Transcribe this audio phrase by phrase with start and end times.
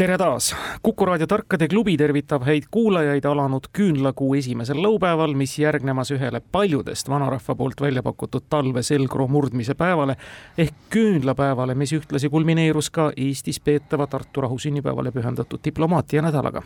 [0.00, 0.56] tere taas!
[0.82, 7.10] kuku raadio Tarkade klubi tervitab häid kuulajaid alanud küünlakuu esimesel laupäeval, mis järgnemas ühele paljudest
[7.12, 10.16] vanarahva poolt välja pakutud talve selgroo murdmise päevale
[10.56, 16.64] ehk küünlapäevale, mis ühtlasi kulmineerus ka Eestis peetava Tartu rahu sünnipäevale pühendatud diplomaatia nädalaga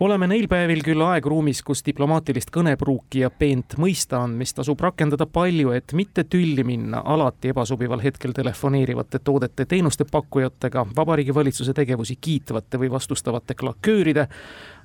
[0.00, 5.94] oleme neil päevil küll aegruumis, kus diplomaatilist kõnepruuki ja peent mõistaandmist tasub rakendada palju, et
[5.96, 13.56] mitte tülli minna alati ebasobival hetkel telefoneerivate toodete-teenuste pakkujatega, Vabariigi Valitsuse tegevusi kiitvate või vastustavate
[13.56, 14.28] klakööride,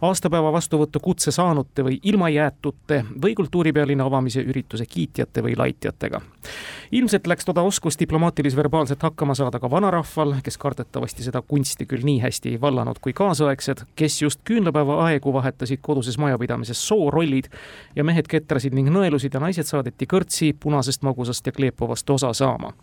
[0.02, 6.22] aastapäeva vastuvõttu kutse saanute või ilmajäetute või kultuuripealinna avamise ürituse kiitjate või laitjatega.
[6.92, 12.20] ilmselt läks toda oskus diplomaatilis-verbaalselt hakkama saada ka vanarahval, kes kardetavasti seda kunsti küll nii
[12.20, 17.48] hästi ei vallanud kui kaasaegsed, kes just küünlapäeva aegu vahetasid koduses majapidamises soorollid
[17.96, 22.74] ja mehed ketrasid ning nõelusid ja naised saadeti kõrtsi punasest, magusast ja kleepuvast osa saama.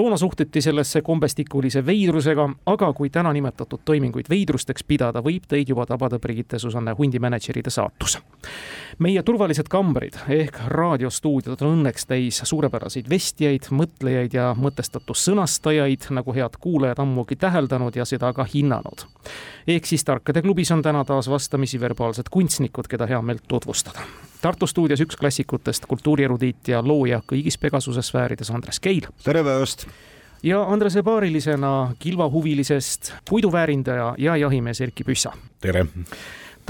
[0.00, 5.84] Toona suhtuti sellesse kombestikulise veidrusega, aga kui täna nimetatud toiminguid veidrusteks pidada, võib teid juba
[5.86, 8.16] tabada Brigitte Susanne Hundi mänedžeride saatus.
[8.98, 16.32] meie turvalised kambrid ehk raadiostuudiod on õnneks täis suurepäraseid vestjaid, mõtlejaid ja mõtestatus sõnastajaid, nagu
[16.32, 19.04] head kuulajad ammugi täheldanud ja seda ka hinnanud.
[19.66, 24.00] ehk siis Tarkade klubis on täna taas vastamisi verbaalsed kunstnikud, keda hea meel tutvustada.
[24.40, 29.04] Tartu stuudios üks klassikutest, kultuurierudiit ja looja kõigis Pegasuse sfäärides, Andres Keil.
[29.24, 29.84] tere päevast!
[30.42, 35.32] ja Andrese paarilisena kilvahuvilisest puiduväärindaja ja jahimees Erkki Püssa.
[35.60, 35.86] tere!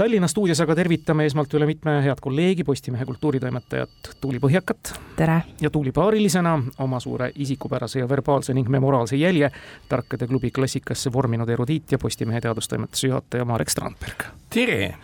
[0.01, 4.95] Tallinna stuudios aga tervitame esmalt üle mitme head kolleegi, Postimehe kultuuritoimetajat Tuuli Põhjakat.
[5.15, 5.35] tere!
[5.61, 9.51] ja Tuuli paarilisena oma suure isikupärase ja verbaalse ning memoraalse jälje
[9.89, 14.25] Tarkade klubi klassikasse vorminud erudiit ja Postimehe teadustoimetuse juhataja Marek Strandberg.
[14.49, 14.95] tere!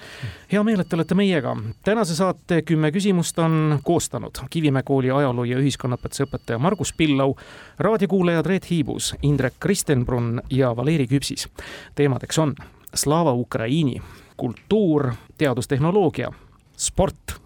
[0.51, 1.55] hea meel, et te olete meiega.
[1.83, 7.35] tänase saate kümme küsimust on koostanud Kivimäe kooli ajaloo ja ühiskonnaõpetuse õpetaja Margus Pillau,
[7.77, 11.49] raadiokuulajad Reet Hiibus, Indrek Kristenbrunn ja Valeri Küpsis.
[11.95, 12.55] teemadeks on
[12.95, 14.01] Slava Ukraini
[14.37, 16.31] kultuur, teadustehnoloogia,
[16.77, 17.37] sport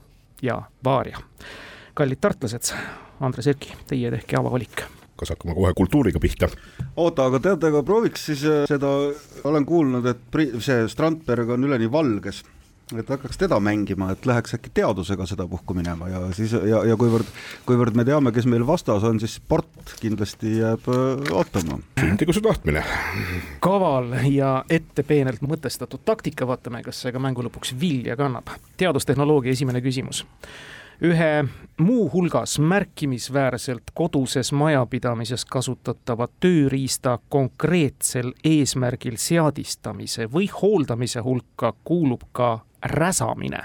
[0.41, 1.17] ja vaaria.
[1.93, 2.73] kallid tartlased,
[3.19, 4.83] Andres Erki, teie tehke avavalik
[5.21, 6.49] kas hakkame kohe kultuuriga pihta?
[6.97, 8.89] oota, aga teate, aga prooviks siis äh, seda,
[9.43, 12.41] olen kuulnud, et see Strandberg on üleni valges
[12.99, 17.29] et hakkaks teda mängima, et läheks äkki teadusega sedapuhku minema ja siis ja, ja kuivõrd,
[17.67, 21.79] kuivõrd me teame, kes meil vastas on, siis sport kindlasti jääb äh, ootama.
[21.99, 22.83] sündigu see tahtmine.
[23.63, 28.51] kaval ja ettepeenelt mõtestatud taktika, vaatame, kas see ka mängu lõpuks vilja kannab.
[28.77, 30.25] teadustehnoloogia esimene küsimus
[31.01, 31.45] ühe
[31.77, 43.63] muuhulgas märkimisväärselt koduses majapidamises kasutatava tööriista konkreetsel eesmärgil seadistamise või hooldamise hulka kuulub ka räsamine.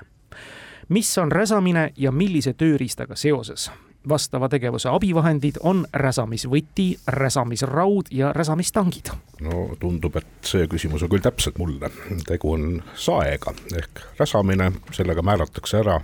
[0.88, 3.70] mis on räsamine ja millise tööriistaga seoses?
[4.08, 9.10] vastava tegevuse abivahendid on räsamisvõti, räsamisraud ja räsamistangid.
[9.40, 11.90] no tundub, et see küsimus on küll täpselt mulle.
[12.26, 16.00] tegu on saega ehk räsamine, sellega määratakse ära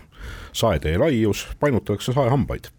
[0.53, 2.71] saetee laius, painutatakse saehambaid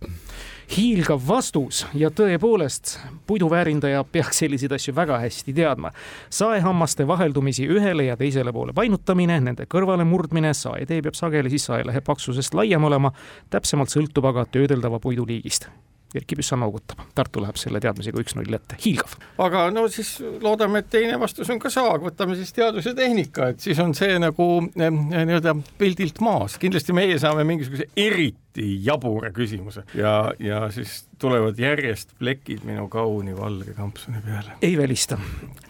[0.78, 5.92] hiilgav vastus ja tõepoolest, puiduväärindaja peaks selliseid asju väga hästi teadma.
[6.30, 12.02] saehammaste vaheldumisi ühele ja teisele poole painutamine, nende kõrvale murdmine, saetee peab sageli siis saelehe
[12.02, 13.12] paksusest laiem olema,
[13.50, 15.70] täpsemalt sõltub aga töödeldava puidu liigist
[16.14, 19.16] Erkki Püssa noogutab, Tartu läheb selle teadmisega üks-null ette, hiilgav.
[19.42, 23.50] aga no siis loodame, et teine vastus on ka saag, võtame siis teadus ja tehnika,
[23.54, 24.48] et siis on see nagu
[24.78, 29.88] eh, nii-öelda pildilt maas, kindlasti meie saame mingisuguse eriti jabura küsimuse.
[29.98, 34.58] Ja, ja siis tulevad järjest plekid minu kauni valge kampsuni peale.
[34.62, 35.18] ei välista,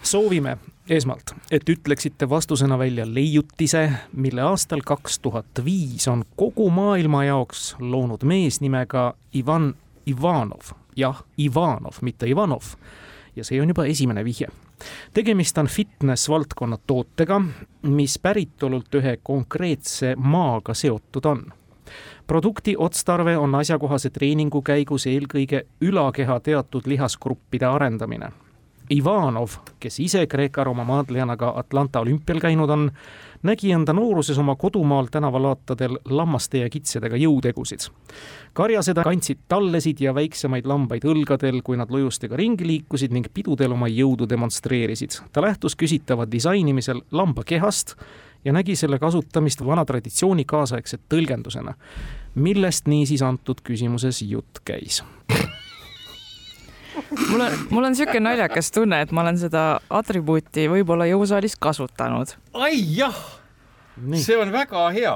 [0.02, 7.24] soovime esmalt, et ütleksite vastusena välja leiutise, mille aastal kaks tuhat viis on kogu maailma
[7.24, 9.72] jaoks loonud mees nimega Ivan
[10.06, 12.74] Ivanov, jah, Ivanov, mitte Ivanov.
[13.36, 14.48] ja see on juba esimene vihje.
[15.14, 17.40] tegemist on fitness valdkonna tootega,
[17.82, 21.44] mis päritolult ühe konkreetse maaga seotud on
[22.26, 28.30] produkti otstarve on asjakohase treeningu käigus eelkõige ülakeha teatud lihasgruppide arendamine.
[28.90, 29.48] Ivanov,
[29.80, 32.90] kes ise Kreeka-Rooma maadlejana ka Atlanta olümpial käinud on,
[33.42, 37.88] nägi enda nooruses oma kodumaal tänavalaatadel lammaste ja kitsedega jõutegusid.
[38.52, 43.88] karjased kandsid tallesid ja väiksemaid lambaid õlgadel, kui nad lujustega ringi liikusid ning pidudel oma
[43.88, 45.20] jõudu demonstreerisid.
[45.32, 47.96] ta lähtus küsitava disainimisel lamba kehast
[48.44, 51.74] ja nägi selle kasutamist vana traditsiooni kaasaegse tõlgendusena.
[52.34, 55.04] millest niisiis antud küsimuses jutt käis?
[57.30, 62.36] Mul on, mul on niisugune naljakas tunne, et ma olen seda atribuuti võib-olla jõusaalis kasutanud.
[62.54, 63.18] ai jah
[63.94, 64.18] Nii.
[64.18, 65.12] see on väga hea.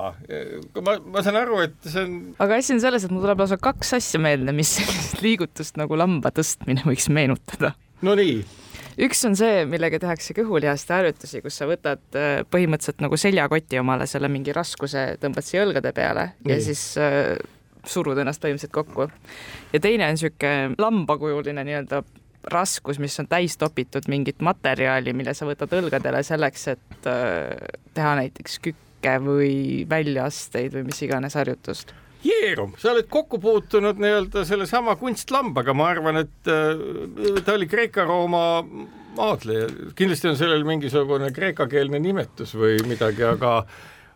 [0.86, 2.14] ma, ma saan aru, et see on.
[2.38, 5.98] aga asi on selles, et mul tuleb lausa kaks asja meelde, mis sellist liigutust nagu
[5.98, 7.72] lamba tõstmine võiks meenutada.
[8.06, 8.38] Nonii.
[9.02, 14.06] üks on see, millega tehakse kõhulihaste harjutusi, kus sa võtad äh, põhimõtteliselt nagu seljakoti omale
[14.10, 16.52] selle mingi raskuse, tõmbad siia õlgade peale Nii.
[16.54, 17.34] ja siis äh,
[17.88, 19.08] surud ennast põhimõtteliselt kokku.
[19.72, 22.02] ja teine on niisugune lambakujuline nii-öelda
[22.52, 27.56] raskus, mis on täis topitud mingit materjali, mille sa võtad õlgadele selleks, et äh,
[27.94, 31.94] teha näiteks kükke või väljaasteid või mis iganes harjutust
[32.24, 38.42] Jeerum, sa oled kokku puutunud nii-öelda sellesama kunstlambaga, ma arvan, et äh, ta oli Kreeka-Rooma
[39.18, 39.68] maadleja,
[39.98, 43.60] kindlasti on sellel mingisugune kreekakeelne nimetus või midagi, aga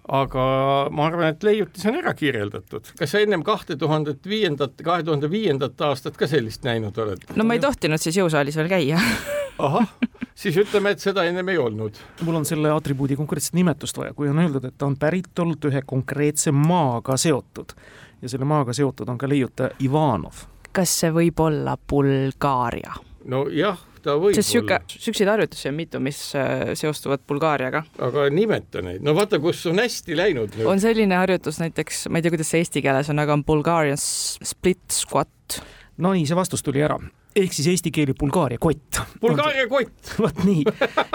[0.09, 0.45] aga
[0.91, 2.93] ma arvan, et leiutis on ära kirjeldatud.
[2.99, 7.29] kas sa ennem kahte tuhandet viiendat, kahe tuhande viiendat aastat ka sellist näinud oled?
[7.37, 8.99] no ma ei tohtinud siis jõusaalis veel käia
[9.67, 9.87] ahah,
[10.35, 12.01] siis ütleme, et seda ennem ei olnud.
[12.27, 15.85] mul on selle atribuudi konkreetset nimetust vaja, kui on öeldud, et ta on päritolult ühe
[15.87, 17.77] konkreetse maaga seotud
[18.23, 20.49] ja selle maaga seotud on ka leiutaja Ivanov.
[20.73, 22.99] kas see võib olla Bulgaaria?
[23.25, 27.85] nojah ta võib sest sihuke, siukseid harjutusi on mitu, mis äh, seostuvad Bulgaariaga.
[28.09, 30.61] aga nimeta neid, no vaata, kus on hästi läinud.
[30.69, 34.01] on selline harjutus näiteks, ma ei tea, kuidas see eesti keeles on, aga on Bulgarian
[34.01, 35.63] split squat.
[35.99, 37.01] no nii, see vastus tuli ära
[37.37, 39.01] ehk siis eesti keeli Bulgaaria kott.
[39.21, 40.13] Bulgaaria kott.
[40.23, 40.65] vot nii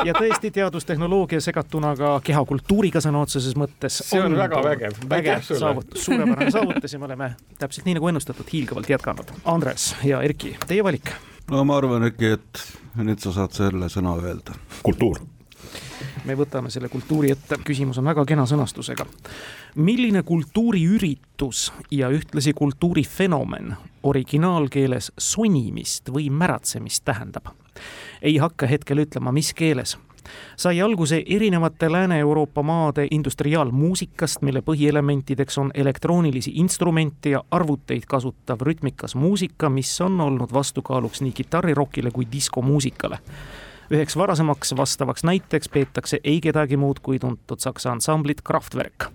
[0.07, 4.01] ja tõesti teadustehnoloogia segatuna ka kehakultuuriga sõna otseses mõttes.
[4.01, 4.99] see on, on väga vägev.
[5.09, 7.31] vägev saavutus, suurepärane saavutus ja me oleme
[7.61, 9.33] täpselt nii nagu ennustatud hiilgavalt jätkanud.
[9.45, 11.13] Andres ja Erki, teie valik
[11.51, 12.61] no ma arvan äkki, et
[12.99, 14.55] nüüd sa saad selle sõna öelda.
[14.83, 15.19] kultuur.
[16.25, 19.05] me võtame selle kultuuri ette, küsimus on väga kena sõnastusega.
[19.75, 27.53] milline kultuuriüritus ja ühtlasi kultuurifenomen originaalkeeles sonimist või märatsemist tähendab?
[28.21, 29.97] ei hakka hetkel ütlema, mis keeles
[30.57, 39.15] sai alguse erinevate Lääne-Euroopa maade industriaalmuusikast, mille põhielementideks on elektroonilisi instrumente ja arvuteid kasutav rütmikas
[39.15, 43.19] muusika, mis on olnud vastukaaluks nii kitarrirokile kui diskomuusikale.
[43.91, 49.05] Üheks varasemaks vastavaks näiteks peetakse ei kedagi muud kui tuntud saksa ansamblit Kraftwerk.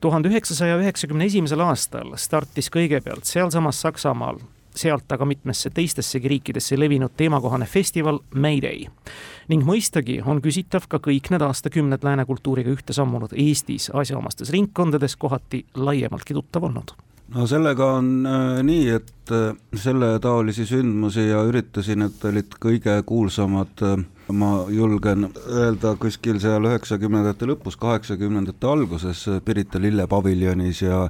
[0.00, 4.38] tuhande üheksasaja üheksakümne esimesel aastal startis kõigepealt sealsamas Saksamaal
[4.78, 8.86] sealt aga mitmesse teistessegi riikidesse levinud teemakohane festival Mayday.
[9.48, 15.16] ning mõistagi on küsitav ka kõik need aastakümned lääne kultuuriga ühte sammunud Eestis asjaomastes ringkondades
[15.16, 16.96] kohati laiemaltki tuttav olnud
[17.34, 23.84] no sellega on äh, nii, et äh, selletaolisi sündmusi ja üritusi, need olid kõige kuulsamad
[23.84, 23.98] äh,
[24.32, 31.06] ma julgen öelda kuskil seal üheksakümnendate lõpus, kaheksakümnendate alguses Pirita lillepaviljonis ja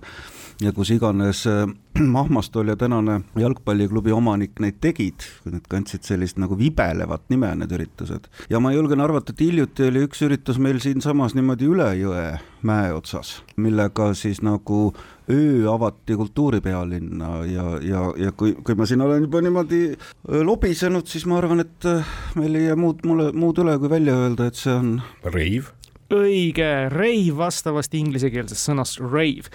[0.63, 1.67] ja kus iganes äh,
[2.17, 8.29] Mahmastol ja tänane jalgpalliklubi omanik neid tegid, need kandsid sellist nagu vibelevat nime, need üritused.
[8.51, 12.27] ja ma julgen arvata, et hiljuti oli üks üritus meil siinsamas niimoodi üle jõe
[12.67, 14.93] mäe otsas, millega siis nagu
[15.31, 21.07] öö avati kultuuripealinna ja, ja, ja kui, kui ma siin olen juba niimoodi äh, lobisenud,
[21.07, 24.51] siis ma arvan, et äh, meil ei jää muud, mulle muud üle, kui välja öelda,
[24.51, 24.97] et see on
[25.35, 25.71] reiv
[26.15, 29.51] õige, rave vastavasti inglisekeelsest sõnast rave.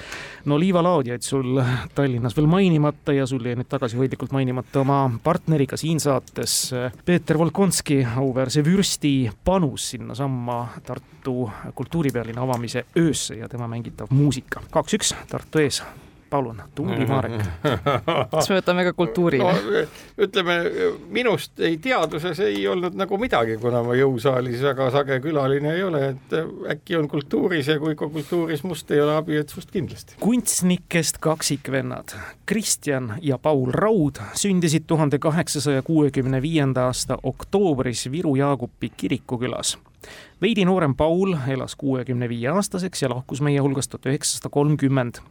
[0.46, 1.58] no liivalaadjaid sul
[1.96, 6.74] Tallinnas veel mainimata ja sul jäi nüüd tagasihoidlikult mainimata oma partneriga siin saates
[7.06, 14.62] Peeter Volkonski, auväärse vürsti panus sinnasamma Tartu kultuuripealinna avamise öösse ja tema mängitav muusika.
[14.72, 15.82] kaks-üks Tartu ees
[16.34, 17.42] palun, tubli Marek.
[18.34, 19.52] kas me võtame ka kultuuri no,?
[20.26, 20.58] ütleme
[21.14, 26.04] minust ei teaduses ei olnud nagu midagi, kuna ma jõusaalis väga sage külaline ei ole,
[26.16, 26.36] et
[26.74, 30.18] äkki on kultuuris ja kui ka kultuuris must ei ole abi, et sust kindlasti.
[30.24, 32.18] kunstnikest kaksikvennad
[32.50, 39.78] Kristjan ja Paul Raud sündisid tuhande kaheksasaja kuuekümne viienda aasta oktoobris Viru Jaagupi kirikukülas
[40.42, 45.22] veidi noorem Paul elas kuuekümne viie aastaseks ja lahkus meie hulgast tuhat üheksasada kolmkümmend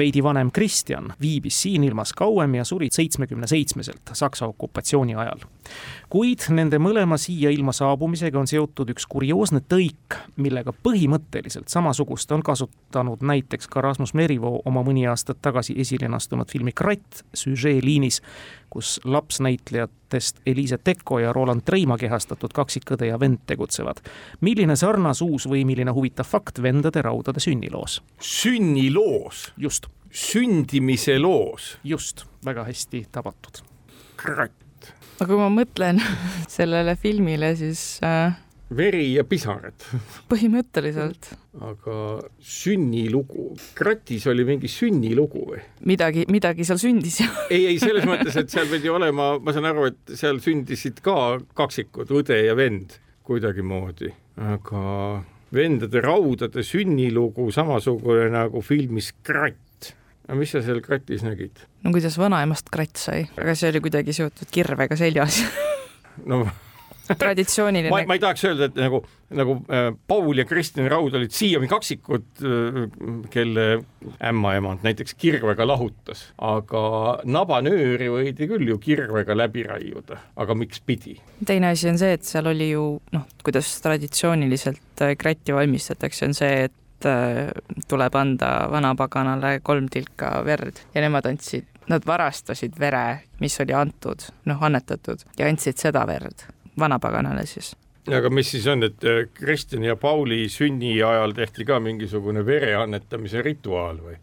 [0.00, 5.44] veidi vanem Kristjan viibis siin ilmas kauem ja suri seitsmekümne seitsmeselt Saksa okupatsiooni ajal.
[6.10, 12.42] kuid nende mõlema siia ilma saabumisega on seotud üks kurioosne tõik, millega põhimõtteliselt samasugust on
[12.42, 18.22] kasutanud näiteks ka Rasmus Merivoo oma mõni aasta tagasi esile astunud filmi Kratt süžeeliinis,
[18.70, 24.00] kus lapsnäitlejatest Eliise Teko ja Roland Treima kehastatud kaksikõde ja vend tegutsevad.
[24.40, 28.02] milline sarnasuus või milline huvitav fakt vendade raudade sünniloos?
[28.20, 29.52] sünniloos?
[29.56, 29.86] just.
[30.10, 31.78] sündimise loos?
[31.84, 33.62] just, väga hästi tabatud.
[34.16, 34.92] kratt.
[35.20, 36.02] aga kui ma mõtlen
[36.58, 38.38] sellele filmile, siis äh,
[38.76, 39.82] veri ja pisarad.
[40.30, 41.32] Põhimõtteliselt.
[41.66, 41.96] Aga
[42.44, 45.62] sünnilugu, Kratis oli mingi sünnilugu või?
[45.90, 49.66] midagi, midagi seal sündis ja ei, ei selles mõttes, et seal pidi olema, ma saan
[49.72, 52.94] aru, et seal sündisid ka kaksikud, õde ja vend
[53.26, 54.12] kuidagimoodi,
[54.54, 54.84] aga
[55.50, 59.90] vendade raudade sünnilugu samasugune nagu filmis Kratt.
[60.28, 61.66] aga mis sa seal Kratis nägid?
[61.82, 65.42] no kuidas vanaemast kratt sai, aga see oli kuidagi seotud kirvega seljas.
[66.30, 66.44] No
[67.18, 67.90] traditsiooniline.
[67.90, 69.02] ma, ma ei tahaks öelda, et nagu,
[69.36, 72.80] nagu äh, Paul ja Kristjan Raud olid siiani kaksikud äh,,
[73.30, 73.66] kelle
[74.26, 76.82] ämmaemand näiteks kirvega lahutas, aga
[77.24, 81.18] nabanööri võidi küll ju kirvega läbi raiuda, aga miks pidi?
[81.46, 82.84] teine asi on see, et seal oli ju
[83.16, 86.76] noh, kuidas traditsiooniliselt äh, kratti valmistatakse, on see, et
[87.88, 94.22] tuleb anda vanapaganale kolm tilka verd ja nemad andsid Nad varastasid vere, mis oli antud,
[94.46, 96.44] noh, annetatud ja andsid seda verd
[96.80, 97.74] vanapaganale siis.
[98.16, 102.74] aga mis siis on, et äh, Kristjan ja Pauli sünni ajal tehti ka mingisugune vere
[102.80, 104.18] annetamise rituaal või?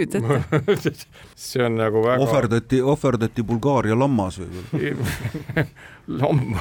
[0.00, 0.20] ette.
[1.34, 4.94] see on nagu väga ohverdati, ohverdati Bulgaaria lammas või
[6.20, 6.60] lamm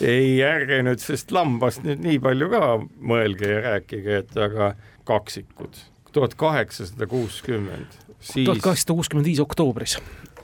[0.00, 2.62] ei, ärge nüüd sellest lambast nüüd nii palju ka
[3.12, 4.72] mõelge ja rääkige, et aga
[5.08, 5.80] kaksikud,
[6.14, 7.98] tuhat kaheksasada kuuskümmend.
[8.18, 9.98] tuhat kaheksasada kuuskümmend viis oktoobris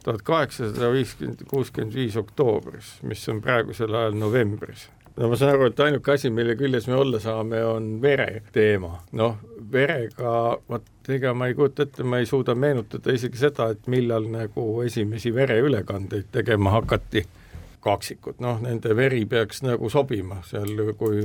[0.06, 4.86] tuhat kaheksasada viiskümmend, kuuskümmend viis oktoobris, mis on praegusel ajal novembris.
[5.16, 9.00] no ma saan aru, et ainuke asi, mille küljes me olla saame, on vere teema.
[9.18, 9.38] noh,
[9.72, 10.34] verega,
[10.68, 14.68] vot ega ma ei kujuta ette, ma ei suuda meenutada isegi seda, et millal nagu
[14.86, 17.26] esimesi vereülekandeid tegema hakati
[17.86, 21.22] kaksikud, noh, nende veri peaks nagu sobima seal, kui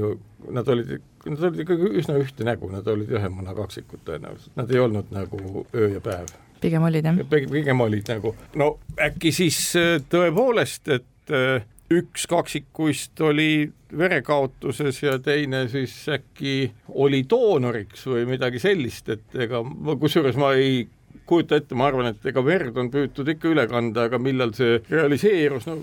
[0.54, 0.94] nad olid,
[1.26, 5.14] nad olid ikkagi üsna ühte nägu, nad olid ühe muna kaksikud tõenäoliselt, nad ei olnud
[5.14, 6.30] nagu öö ja päev
[6.62, 7.20] pigem olid jah?
[7.32, 13.66] pigem olid nagu, no äkki siis äh, tõepoolest, et äh, üks kaksikuist oli
[13.98, 16.72] verekaotuses ja teine siis äkki
[17.04, 19.60] oli doonoriks või midagi sellist, et ega
[20.00, 20.86] kusjuures ma ei
[21.32, 24.80] kujuta ette, ma arvan, et ega verd on püütud ikka üle kanda, aga millal see
[24.90, 25.78] realiseerus, no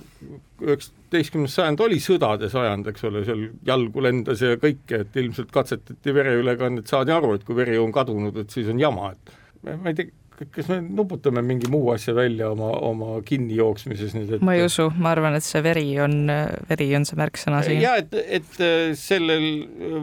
[0.65, 6.15] üheksateistkümnes sajand oli sõdade sajand, eks ole, seal jalgu lendas ja kõike, et ilmselt katsetati
[6.15, 9.37] vereülekannet, saadi aru, et kui veri on kadunud, et siis on jama, et
[9.71, 10.13] ma ei tea,
[10.55, 14.45] kas me nuputame mingi muu asja välja oma, oma kinnijooksmises nüüd et...?
[14.45, 16.31] ma ei usu, ma arvan, et see veri on,
[16.69, 17.83] veri on see märksõna siin.
[17.83, 19.99] ja et, et äh, sellel äh,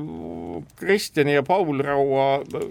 [0.82, 2.28] Kristjani ja Paul Raua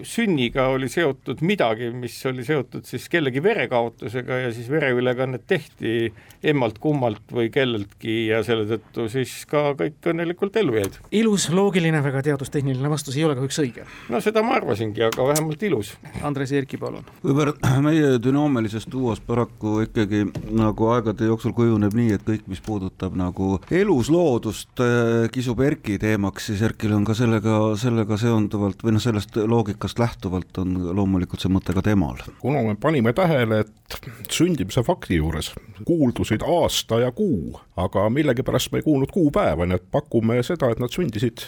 [0.06, 6.12] sünniga oli seotud midagi, mis oli seotud siis kellegi verekaotusega ja siis vereülekannet tehti
[6.44, 10.98] emmalt-kummalt või kelleltki ja selle tõttu siis ka kõik õnnelikult ellu jäid.
[11.14, 13.88] ilus, loogiline, väga teadustehniline vastus ei ole kahjuks õige.
[14.12, 15.94] no seda ma arvasingi, aga vähemalt ilus.
[16.22, 17.06] Andres Erki, palun.
[17.22, 17.53] kuivõrd
[17.86, 23.58] meie dünaamilisest duost paraku ikkagi nagu aegade jooksul kujuneb nii, et kõik, mis puudutab nagu
[23.70, 29.36] elusloodust, äh, kisub Erki teemaks, siis Erkil on ka sellega, sellega seonduvalt või noh, sellest
[29.36, 32.22] loogikast lähtuvalt on loomulikult see mõte ka temal.
[32.40, 34.00] kuna me panime tähele, et
[34.32, 35.52] sündimise fakti juures
[35.84, 40.82] kuuldusid aasta ja kuu, aga millegipärast me ei kuulnud kuupäeva, nii et pakume seda, et
[40.82, 41.44] nad sündisid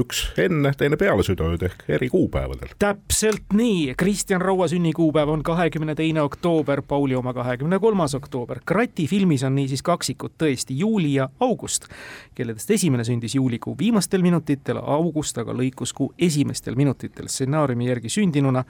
[0.00, 2.74] üks enne, teine peale südaööd ehk eri kuupäevadel.
[2.78, 8.60] täpselt nii, Kristjan Raua sünnikuupäev on kahekümne teine oktoober, Pauli oma kahekümne kolmas oktoober.
[8.66, 11.88] Krati filmis on niisiis kaksikud tõesti Juuli ja August,
[12.36, 17.28] kelledest esimene sündis juulikuu viimastel minutitel, August aga lõikuskuu esimestel minutitel.
[17.32, 18.64] stsenaariumi järgi sündinuna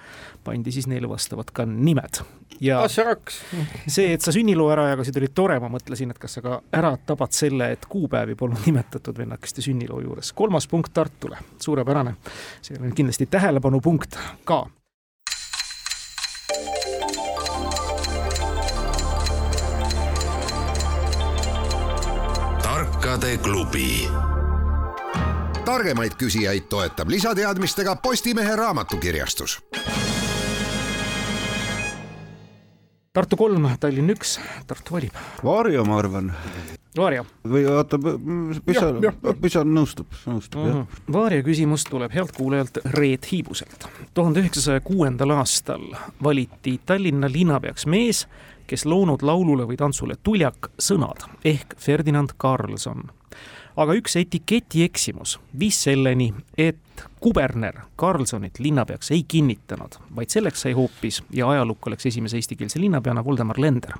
[0.44, 2.22] pandi siis neile vastavad ka nimed.
[2.60, 3.42] ja Assaraks.
[3.86, 6.96] see, et sa sünniloo ära jagasid, oli tore, ma mõtlesin, et kas sa ka ära
[6.96, 10.32] tabad selle, et kuupäevi polnud nimetatud vennakeste sünniloo juures.
[10.32, 12.14] kolmas punkt Tartu Tartule, suurepärane.
[12.62, 14.66] see on kindlasti tähelepanupunkt ka.
[23.06, 24.08] Tarkade klubi
[25.64, 29.60] targemaid küsijaid toetab lisateadmistega Postimehe raamatukirjastus.
[33.12, 35.14] Tartu kolm, Tallinn üks, Tartu valib.
[35.44, 36.32] Varjo, ma arvan.
[36.96, 37.22] Vaarja.
[37.46, 37.98] või oota,
[38.66, 38.98] Pisan,
[39.40, 40.74] Pisan nõustub, nõustub mm -hmm.
[40.74, 40.82] jah.
[40.82, 41.12] Mhm.
[41.12, 43.86] Vaarja küsimus tuleb healt kuulajalt Reet Hiibuselt.
[44.14, 48.26] tuhande üheksasaja kuuendal aastal valiti Tallinna linnapeaks mees,
[48.66, 53.10] kes loonud laulule või tantsule tuljak sõnad ehk Ferdinand Karlsson.
[53.76, 60.76] aga üks etiketi eksimus viis selleni, et kuberner Karlssonit linnapeaks ei kinnitanud, vaid selleks sai
[60.78, 63.96] hoopis ja ajalukku läks esimese eestikeelse linnapeana Voldemar Lender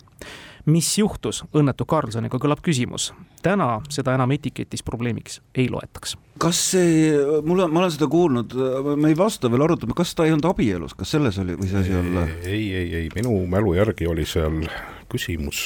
[0.66, 3.12] mis juhtus õnnetu Karlssoniga, kõlab küsimus.
[3.42, 6.16] täna seda enam etiketis probleemiks ei loetaks.
[6.38, 7.12] kas see,
[7.46, 8.56] mul on, ma olen seda kuulnud,
[8.96, 11.94] me ei vasta veel, arutame, kas ta ei olnud abielus, kas selles oli, võis asi
[11.94, 12.26] olla?
[12.42, 14.66] ei, ei, ei, minu mälu järgi oli seal
[15.10, 15.62] küsimus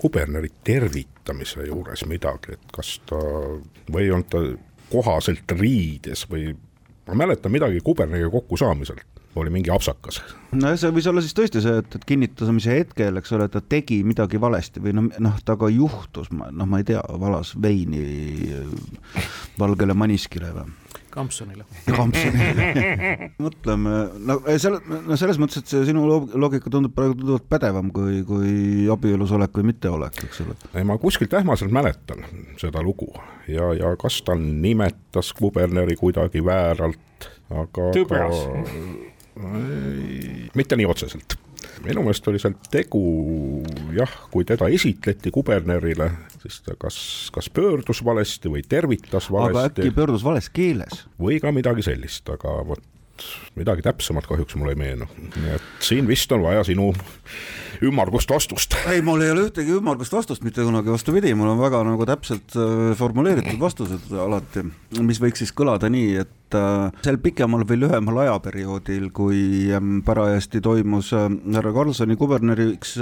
[0.00, 3.20] kuberneri tervitamise juures midagi, et kas ta
[3.92, 4.44] või ei olnud ta
[4.90, 6.50] kohaselt riides või
[7.10, 10.20] ma mäletan midagi kuberneriga kokkusaamiselt oli mingi apsakas.
[10.52, 14.00] no see võis olla siis tõesti see, et, et kinnitamise hetkel, eks ole, ta tegi
[14.06, 18.02] midagi valesti või noh, noh, temaga juhtus, noh, ma ei tea, valas veini
[19.60, 20.72] valgele maniskile või
[21.10, 21.66] Kampsunile.
[21.86, 22.68] Kampsunile
[23.44, 23.96] mõtleme,
[24.28, 28.86] no seal, no selles mõttes, et see sinu loogika tundub praegu tunduvalt pädevam kui, kui
[28.92, 30.56] abielus olek või mitteolek, eks ole.
[30.74, 32.24] ei, ma kuskilt ähmaselt mäletan
[32.60, 33.10] seda lugu
[33.50, 38.70] ja, ja kas ta nimetas kuberneri kuidagi vääralt, aga tõbras ka
[40.58, 41.39] mitte nii otseselt
[41.84, 43.02] minu meelest oli seal tegu
[43.96, 46.10] jah, kui teda esitleti kubernerile,
[46.42, 47.00] siis ta kas,
[47.34, 49.58] kas pöördus valesti või tervitas valesti.
[49.58, 51.04] aga äkki pöördus vales keeles?
[51.20, 52.86] või ka midagi sellist, aga vot
[53.58, 56.90] midagi täpsemat kahjuks mulle ei meenu, nii et siin vist on vaja sinu
[57.84, 58.76] ümmargust vastust.
[58.88, 62.56] ei, mul ei ole ühtegi ümmargust vastust mitte kunagi, vastupidi, mul on väga nagu täpselt
[62.56, 64.64] äh, formuleeritud vastused alati,
[65.00, 70.62] mis võiks siis kõlada nii, et äh, sel pikemal või lühemal ajaperioodil, kui ähm, parajasti
[70.64, 72.96] toimus äh, härra Karlssoni kuberneriks,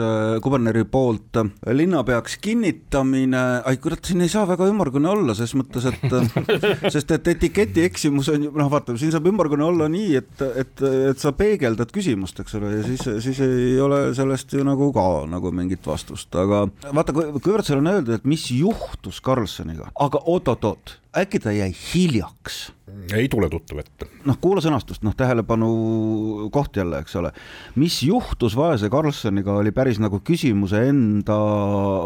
[0.45, 6.14] kuberneri poolt linnapeaks kinnitamine, ai kurat, siin ei saa väga ümmargune olla, ses mõttes, et
[6.95, 10.85] sest et etiketi eksimus on ju, noh, vaata, siin saab ümmargune olla nii, et, et,
[11.12, 15.09] et sa peegeldad küsimust, eks ole, ja siis, siis ei ole sellest ju nagu ka
[15.31, 16.64] nagu mingit vastust, aga
[16.95, 22.73] vaata, kuivõrd seal on öeldud, et mis juhtus Karlssoniga, aga oot-oot-oot, äkki ta jäi hiljaks?
[23.15, 24.09] ei tule tuttav ette.
[24.29, 27.33] noh, kuula sõnastust, noh, tähelepanu koht jälle, eks ole.
[27.77, 31.38] mis juhtus vaese Karlssoniga, oli päris nagu küsimuse enda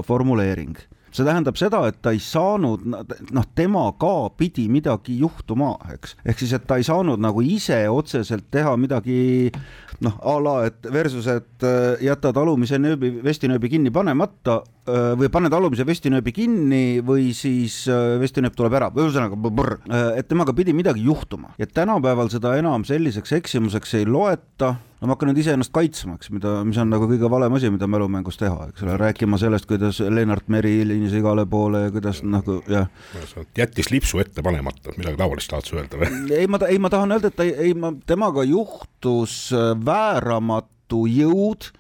[0.07, 0.77] formuleering
[1.13, 6.17] see tähendab seda, et ta ei saanud, noh, tema ka pidi midagi juhtuma, eks.
[6.25, 9.51] ehk siis, et ta ei saanud nagu ise otseselt teha midagi
[10.03, 15.55] noh, a la, et versus, et äh, jätad alumise nööbi, vestinööbi kinni panemata või paned
[15.55, 19.39] alumise vestinööbi kinni või siis äh, vestinööp tuleb ära, ühesõnaga,
[20.19, 21.53] et temaga pidi midagi juhtuma.
[21.61, 24.75] Ja tänapäeval seda enam selliseks eksimuseks ei loeta.
[25.03, 27.89] No ma hakkan nüüd iseennast kaitsma, eks, mida, mis on nagu kõige valem asi, mida
[27.91, 32.61] mälumängus teha, eks ole, rääkima sellest, kuidas Lennart Meri helines igale poole ja kuidas nagu
[32.71, 32.87] jah.
[33.59, 36.11] jättis lipsu ette panemata, midagi taolist tahad sa öelda või?
[36.39, 41.03] ei, ma, ei, ma tahan öelda, et ta ei, ei, ma, temaga juhtus äh, vääramatu
[41.11, 41.73] jõud,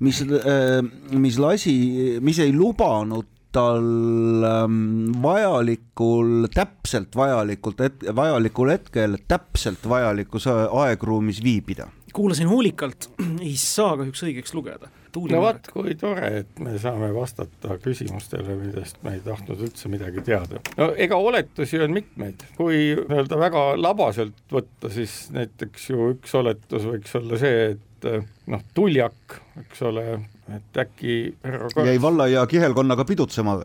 [0.00, 0.80] mis, äh,
[1.12, 1.76] mis lasi,
[2.24, 7.82] mis ei lubanud tal ähm, vajalikul, täpselt vajalikult,
[8.14, 13.10] vajalikul hetkel täpselt vajalikus aegruumis viibida kuulasin hoolikalt,
[13.40, 14.90] ei saa kahjuks õigeks lugeda.
[15.30, 20.24] no vot, kui tore, et me saame vastata küsimustele, millest me ei tahtnud üldse midagi
[20.26, 20.62] teada.
[20.78, 26.86] no ega oletusi on mitmeid, kui nii-öelda väga labaselt võtta, siis näiteks ju üks oletus
[26.90, 28.10] võiks olla see, et
[28.50, 30.04] noh, tuljak, eks ole,
[30.50, 31.88] et äkki härra Karts...
[31.90, 33.60] jäi valla ja kihelkonnaga pidutsema.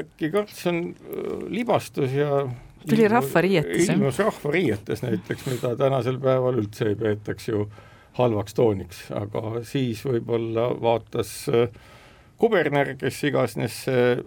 [0.00, 2.44] äkki Karlsson äh, libastus ja
[2.88, 3.96] tuli rahvariietes, jah?
[3.96, 7.66] ilmus rahvariietes näiteks, mida tänasel päeval üldse ei peetaks ju
[8.18, 11.68] halvaks tooniks, aga siis võib-olla vaatas äh,
[12.40, 13.82] kuberner, kes iganes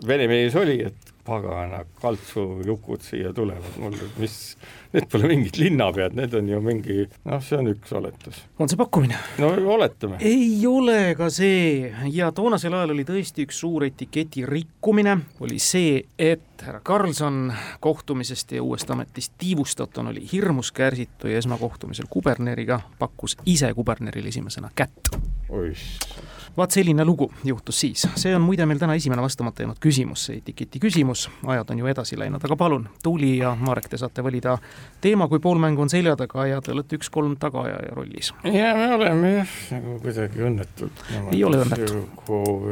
[0.07, 4.57] vene mees oli, et pagana kaltsujukud siia tulevad mul, mis,
[4.93, 8.43] need pole mingid linnapead, need on ju mingi, noh, see on üks oletus.
[8.59, 9.19] on see pakkumine?
[9.41, 10.19] no oletame.
[10.19, 16.01] ei ole ka see ja toonasel ajal oli tõesti üks suur etiketi rikkumine, oli see,
[16.19, 23.37] et härra Karlsson kohtumisest ja uuest ametist tiivustatuna oli hirmus kärsitu ja esmakohtumisel kuberneriga pakkus
[23.45, 25.15] ise kubernerile esimesena kätt.
[26.57, 30.37] Vaat selline lugu juhtus siis, see on muide meil täna esimene vastamata jäänud küsimus, see
[30.37, 34.57] etiketi küsimus, ajad on ju edasi läinud, aga palun, Tuuli ja Marek, te saate valida
[35.01, 38.33] teema, kui poolmäng on selja taga ja te olete üks-kolm tagaajaja rollis.
[38.43, 41.05] ja me oleme jah, nagu kuidagi õnnetud.
[41.31, 42.03] ei ole õnnetu.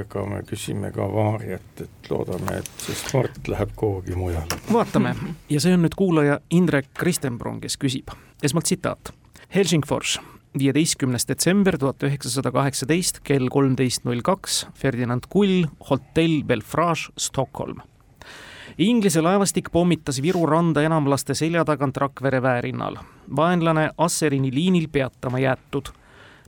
[0.01, 4.61] ega me küsime ka Vaariat, et loodame, et see sport läheb kuhugi mujale.
[4.71, 5.15] vaatame
[5.49, 8.13] ja see on nüüd kuulaja Indrek Kristenbron, kes küsib.
[8.43, 9.13] esmalt tsitaat.
[9.51, 10.19] Helsingfors,
[10.59, 17.81] viieteistkümnes detsember tuhat üheksasada kaheksateist kell kolmteist null kaks, Ferdinand Kull, hotell Belfrage, Stockholm.
[18.77, 22.97] Inglise laevastik pommitas Viru randa enamlaste selja tagant Rakvere väerinnal.
[23.35, 25.91] vaenlane Asserini liinil peatama jäetud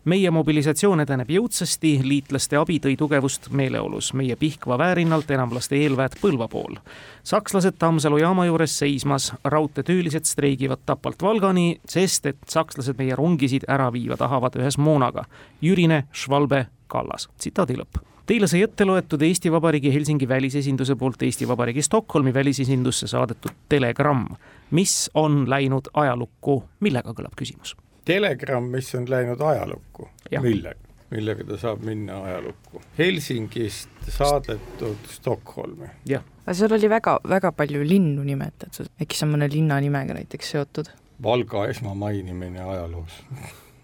[0.05, 6.47] meie mobilisatsioon edeneb jõudsasti, liitlaste abi tõi tugevust meeleolus, meie Pihkva väärinnalt enamlaste eelväed Põlva
[6.47, 6.77] pool.
[7.23, 13.91] sakslased Tammsalu jaama juures seismas, raudteetöölised streigivad Tapalt Valgani, sest et sakslased meie rongisid ära
[13.93, 15.25] viiva tahavad ühes moonaga.
[15.61, 21.47] Jürine, Schwalbe, Kallas, tsitaadi lõpp Teile sai ette loetud Eesti Vabariigi Helsingi välisesinduse poolt Eesti
[21.47, 24.29] Vabariigi Stockholmi välisesindusse saadetud telegramm,
[24.71, 27.75] mis on läinud ajalukku, millega kõlab küsimus?
[28.05, 30.09] Telegramm, mis on läinud ajalukku,
[30.41, 30.79] millega?
[31.13, 32.81] millega ta saab minna ajalukku.
[32.97, 35.89] Helsingist saadetud Stockholmi.
[36.09, 36.23] jah.
[36.45, 40.55] aga seal oli väga, väga palju linnu nimetatud, äkki see on mõne linna nimega näiteks
[40.55, 40.89] seotud?
[41.23, 43.19] Valga esmamainimine ajaloos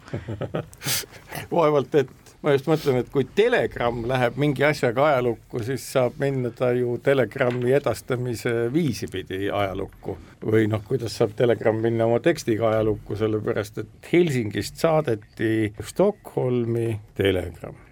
[1.54, 6.52] vaevalt, et ma just mõtlen, et kui telegramm läheb mingi asjaga ajalukku, siis saab minna
[6.56, 10.18] ta ju telegrammi edastamise viisi pidi ajalukku.
[10.40, 17.90] või noh, kuidas saab telegramm minna oma tekstiga ajalukku, sellepärast et Helsingist saadeti Stockholmi telegramm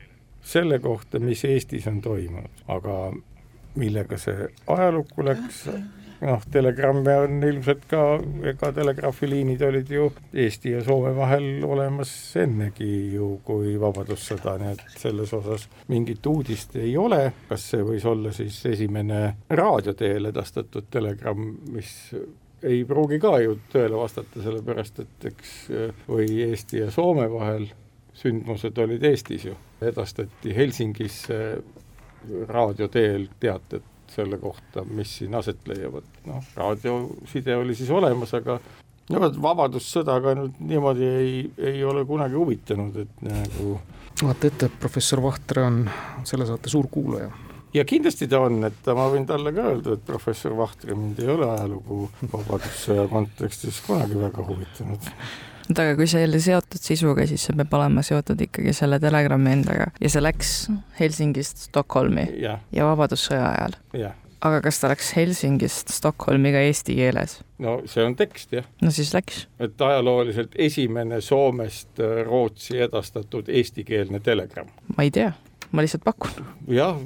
[0.48, 3.12] selle kohta, mis Eestis on toimunud, aga
[3.76, 5.66] millega see ajalukku läks,
[6.22, 8.02] noh, telegramme on ilmselt ka,
[8.50, 14.98] ega telegraafiliinid olid ju Eesti ja Soome vahel olemas ennegi ju, kui Vabadussõda, nii et
[14.98, 20.90] selles osas mingit uudist ei ole, kas see võis olla siis esimene raadio teel edastatud
[20.92, 21.92] telegramm, mis
[22.68, 25.58] ei pruugi ka ju tõele vastata, sellepärast et eks
[26.08, 27.68] või Eesti ja Soome vahel
[28.18, 29.54] sündmused olid Eestis ju,
[29.86, 31.38] edastati Helsingisse
[32.50, 38.60] raadio teel teated selle kohta, mis siin aset leiavad, noh, raadioside oli siis olemas, aga
[39.10, 41.34] no vot, Vabadussõdaga nüüd niimoodi ei,
[41.72, 43.78] ei ole kunagi huvitanud, et nagu
[44.24, 45.84] vaata ette, professor Vahtre on
[46.26, 47.30] selle saate suur kuulaja
[47.74, 51.34] ja kindlasti ta on, et ma võin talle ka öelda, et professor Vahtre mind ei
[51.34, 55.12] ole ajalugu Vabadussõja kontekstis kunagi väga huvitanud
[55.68, 59.52] oota, aga kui see ole seotud sisuga, siis see peab olema seotud ikkagi selle telegrammi
[59.58, 60.54] endaga ja see läks
[61.00, 63.78] Helsingist Stockholmi ja, ja Vabadussõja ajal.
[64.48, 67.40] aga kas ta läks Helsingist Stockholmi ka eesti keeles?
[67.64, 68.70] no see on tekst, jah.
[68.82, 69.46] no siis läks.
[69.60, 74.72] et ajalooliselt esimene Soomest Rootsi edastatud eestikeelne telegramm.
[74.96, 75.34] ma ei tea
[75.72, 76.46] ma lihtsalt pakun.
[76.72, 77.00] jah,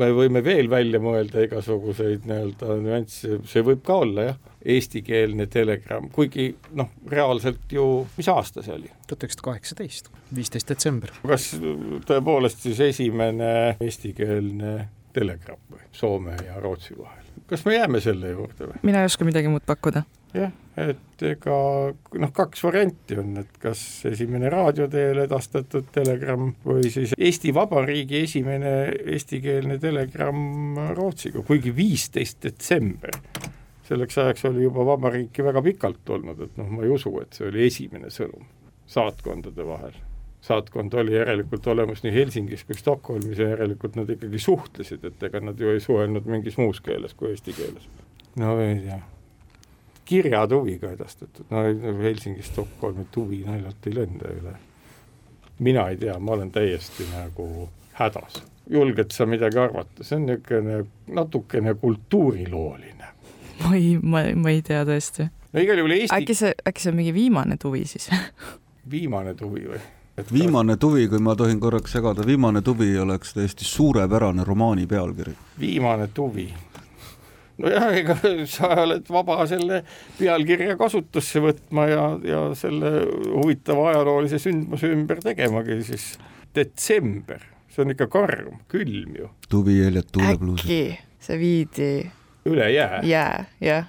[0.00, 6.10] me võime veel välja mõelda igasuguseid nii-öelda nüansse, see võib ka olla jah, eestikeelne telegramm,
[6.14, 8.92] kuigi noh, reaalselt ju, mis aasta see oli?
[9.06, 11.12] tuhat üheksasada kaheksateist, viisteist detsember.
[11.26, 11.52] kas
[12.08, 14.76] tõepoolest siis esimene eestikeelne
[15.16, 17.26] telegramm või Soome ja Rootsi vahel?
[17.50, 18.82] kas me jääme selle juurde või?
[18.86, 20.04] mina ei oska midagi muud pakkuda.
[20.34, 21.56] Jah, et ega
[22.22, 28.22] noh, kaks varianti on, et kas esimene raadio teel edastatud telegramm või siis Eesti Vabariigi
[28.24, 28.74] esimene
[29.14, 33.16] eestikeelne telegramm Rootsiga, kuigi viisteist detsember
[33.90, 37.48] selleks ajaks oli juba vabariiki väga pikalt olnud, et noh, ma ei usu, et see
[37.50, 38.46] oli esimene sõnum
[38.90, 39.98] saatkondade vahel.
[40.40, 45.42] saatkond oli järelikult olemas nii Helsingis kui Stockholmis ja järelikult nad ikkagi suhtlesid, et ega
[45.44, 47.88] nad ju ei suhelnud mingis muus keeles kui eesti keeles.
[48.40, 49.02] no ei tea
[50.10, 51.62] kirjad huviga edastatud, no
[52.02, 54.54] Helsingist Stockholmi huvi naljalt ei lenda üle.
[55.58, 58.42] mina ei tea, ma olen täiesti nagu hädas.
[58.70, 63.12] julged sa midagi arvata, see on niisugune natukene kultuurilooline.
[63.64, 65.28] ma ei, ma, ma ei tea tõesti.
[65.52, 68.10] no igal juhul Eesti äkki see, äkki see on mingi viimane tuvi siis
[68.96, 69.80] viimane tuvi või?
[70.32, 75.36] viimane tuvi, kui ma tohin korraks segada, viimane tuvi oleks täiesti suurepärane romaani pealkiri.
[75.60, 76.50] viimane tuvi,
[77.60, 78.16] nojah, ega
[78.54, 79.82] sa oled vaba selle
[80.18, 82.92] pealkirja kasutusse võtma ja, ja selle
[83.34, 86.12] huvitava ajaloolise sündmuse ümber tegemagi siis
[86.56, 89.30] detsember, see on ikka karm, külm ju.
[89.50, 90.66] tuviheljed tuulepluusid.
[90.66, 90.82] äkki
[91.20, 91.92] see viidi
[92.50, 93.00] üle jää?
[93.06, 93.88] jää, jah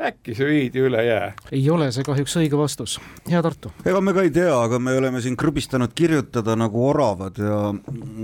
[0.00, 1.32] äkki see viidi üle jää?
[1.52, 2.98] ei ole see kahjuks õige vastus.
[3.30, 3.72] hea Tartu.
[3.84, 7.60] ega me ka ei tea, aga me oleme siin krõbistanud kirjutada nagu oravad ja,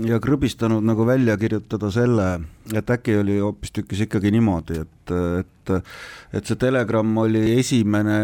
[0.09, 2.27] ja krõbistanud nagu välja kirjutada selle,
[2.73, 5.51] et äkki oli hoopistükkis ikkagi niimoodi, et, et
[6.33, 8.17] et see telegramm oli esimene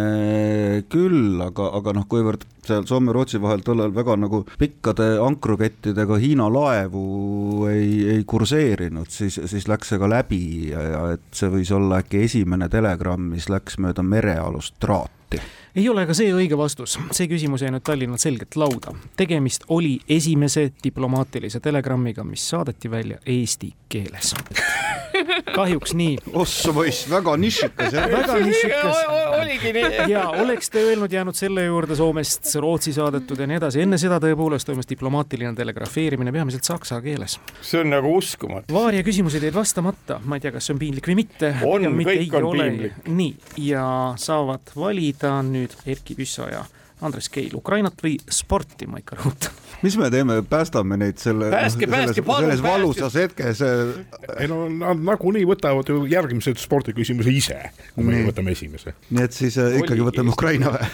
[0.91, 7.67] küll, aga, aga noh, kuivõrd seal Soome-Rootsi vahel tollal väga nagu pikkade ankrukettidega Hiina laevu
[7.69, 10.41] ei, ei kurseerinud, siis, siis läks see ka läbi
[10.73, 15.41] ja, et see võis olla äkki esimene telegramm, mis läks mööda merealust traati.
[15.77, 18.95] Ei ole ka see õige vastus, see küsimus jäi nüüd Tallinnalt selgelt lauda.
[19.15, 24.33] tegemist oli esimese diplomaatilise telegrammiga, mis saadeti välja eesti keeles
[25.55, 26.17] kahjuks nii.
[26.33, 28.07] ossa poiss, väga nišikas jah.
[28.11, 29.01] väga nišikas.
[29.41, 29.91] oligi nii.
[30.13, 34.19] ja oleks te öelnud, jäänud selle juurde Soomest Rootsi saadetud ja nii edasi, enne seda
[34.23, 37.39] tõepoolest toimus diplomaatiline telegrafeerimine peamiselt saksa keeles.
[37.61, 38.73] see on nagu uskumatu.
[38.73, 41.53] Vaaria küsimused jäid vastamata, ma ei tea, kas see on piinlik või mitte.
[41.65, 42.67] on, kõik on ole.
[42.69, 42.99] piinlik.
[43.07, 43.31] nii,
[43.69, 43.85] ja
[44.19, 46.65] saavad valida nüüd Erkki Püssoja
[47.05, 49.55] Andres Keil, Ukrainat või sporti, ma ikka rõhutan.
[49.85, 53.63] mis me teeme, päästame neid selle, palun, selles valusas hetkes?
[53.63, 57.61] ei no nad nagunii võtavad ju järgmise spordiküsimuse ise,
[57.95, 58.97] kui meie võtame esimese.
[59.09, 60.91] nii et siis äh, ikkagi võtame Ukraina või?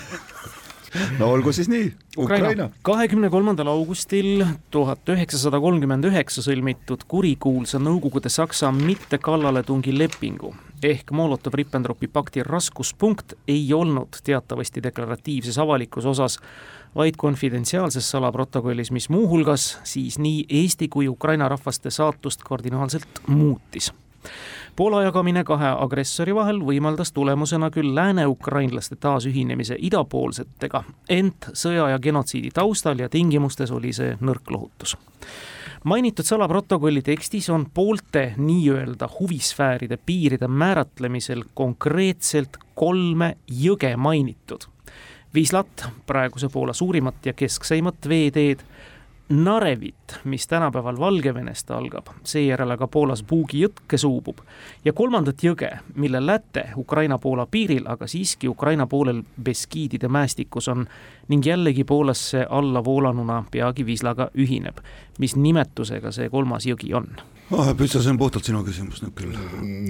[1.20, 2.70] no olgu siis nii, Ukraina.
[2.86, 12.08] kahekümne kolmandal augustil tuhat üheksasada kolmkümmend üheksa sõlmitud kurikuulsa Nõukogude Saksa mittekallaletungi lepingu ehk Molotov-Ribbentropi
[12.08, 16.40] pakti raskuspunkt ei olnud teatavasti deklaratiivses avalikus osas,
[16.96, 23.94] vaid konfidentsiaalses salaprotokollis, mis muuhulgas siis nii Eesti kui Ukraina rahvaste saatust kardinaalselt muutis.
[24.76, 32.52] Poola jagamine kahe agressori vahel võimaldas tulemusena küll lääne-ukrainlaste taasühinemise idapoolsetega, ent sõja ja genotsiidi
[32.54, 34.98] taustal ja tingimustes oli see nõrk lohutus
[35.86, 44.66] mainitud salaprotokolli tekstis on poolte nii-öelda huvisfääride piiride määratlemisel konkreetselt kolme jõge mainitud.
[45.36, 48.64] Wislat, praeguse Poola suurimat ja keskseimat veeteed,
[49.30, 54.44] Narevit, mis tänapäeval Valgevenest algab, seejärel aga Poolas Bugi jõkke suubub
[54.86, 60.86] ja kolmandat jõge, mille läte Ukraina-Poola piiril, aga siiski Ukraina poolel Beskiidide mäestikus on
[61.28, 64.78] ning jällegi Poolasse alla voolanuna peagi Vislaga ühineb.
[65.20, 67.08] mis nimetusega see kolmas jõgi on?
[67.50, 69.36] Püssa, see on puhtalt sinu küsimus nüüd küll.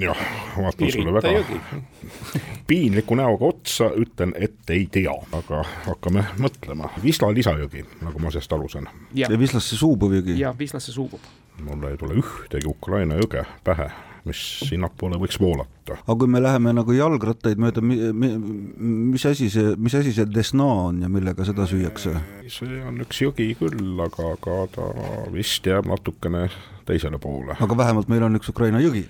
[0.01, 0.23] jah,
[0.57, 1.61] vaatan sulle väga
[2.69, 6.91] piinliku näoga otsa, ütlen, et ei tea, aga hakkame mõtlema.
[7.03, 8.89] Wisla lisajõgi, nagu ma sellest aru saan.
[9.15, 10.35] ja Wislasse suubuv jõgi?
[10.41, 11.23] jah, Wislasse suubub.
[11.63, 13.87] mulle ei tule ühtegi Ukraina jõge pähe
[14.25, 15.97] mis sinnapoole võiks voolata.
[16.01, 21.03] aga kui me läheme nagu jalgrattaid mööda, mis asi see, mis asi see Desna on
[21.05, 22.15] ja millega seda süüakse?
[22.51, 24.89] see on üks jõgi küll, aga, aga ta
[25.33, 26.47] vist jääb natukene
[26.89, 27.57] teisele poole.
[27.59, 29.05] aga vähemalt meil on üks Ukraina jõgi?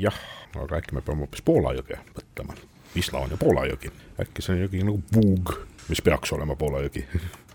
[0.00, 0.18] jah,
[0.56, 2.56] aga äkki me peame hoopis Poola jõge mõtlema.
[2.94, 3.90] Wisla on ju Poola jõgi,
[4.22, 5.56] äkki see on jõgi nagu Bug,
[5.90, 7.04] mis peaks olema Poola jõgi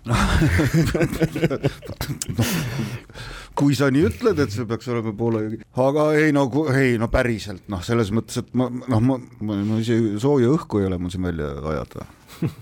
[3.60, 6.45] kui sa nii ütled, et see peaks olema Poola jõgi, aga ei no,
[6.76, 10.82] ei no päriselt noh, selles mõttes, et ma noh, ma, ma, ma isegi sooja õhku
[10.82, 12.08] ei ole mul siin välja ajada.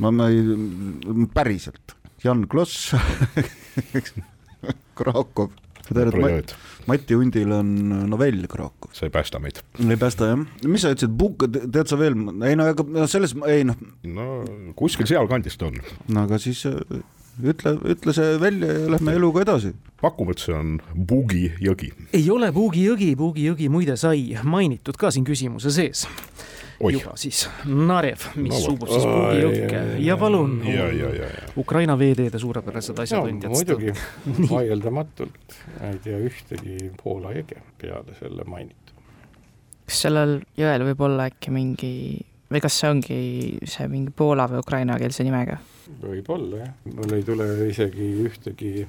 [0.01, 0.41] ma, ma ei,
[1.35, 2.91] päriselt, Jan Kloss
[4.97, 5.51] Krakow.
[6.87, 7.69] Mati Hundil on
[8.09, 8.91] novell Krakow.
[8.95, 9.61] see ei päästa meid.
[9.79, 13.35] ei päästa jah, mis sa ütlesid, Buk-, tead sa veel, ei no aga no selles,
[13.47, 13.77] ei noh.
[14.03, 14.25] no
[14.79, 15.77] kuskil sealkandis ta on.
[16.11, 16.65] no aga siis
[17.43, 19.73] ütle, ütle see välja ja lähme eluga edasi.
[20.01, 21.91] pakume, et see on Bugi jõgi.
[22.13, 26.07] ei ole Bugi jõgi, Bugi jõgi muide sai mainitud ka siin küsimuse sees.
[26.77, 26.99] Oih.
[26.99, 30.59] juba siis Narev, mis no, suubub siis Bugi jõkke ja palun,
[31.57, 33.53] Ukraina veeteede suurepärased asjatundjad.
[33.53, 33.93] muidugi,
[34.51, 35.57] vaieldamatult,
[35.89, 38.93] ei tea ühtegi Poola jõge peale selle mainitud.
[39.87, 41.93] kas sellel jõel võib olla äkki mingi
[42.51, 43.19] või kas see ongi
[43.67, 45.57] see mingi poola või ukrainakeelse nimega?
[46.01, 48.87] Võib-olla jah, mul ei tule isegi ühtegi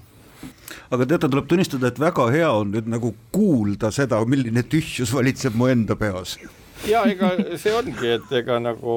[0.94, 5.56] aga teate, tuleb tunnistada, et väga hea on nüüd nagu kuulda seda, milline tühjus valitseb
[5.58, 6.36] mu enda peas.
[6.88, 8.94] ja ega see ongi, et ega nagu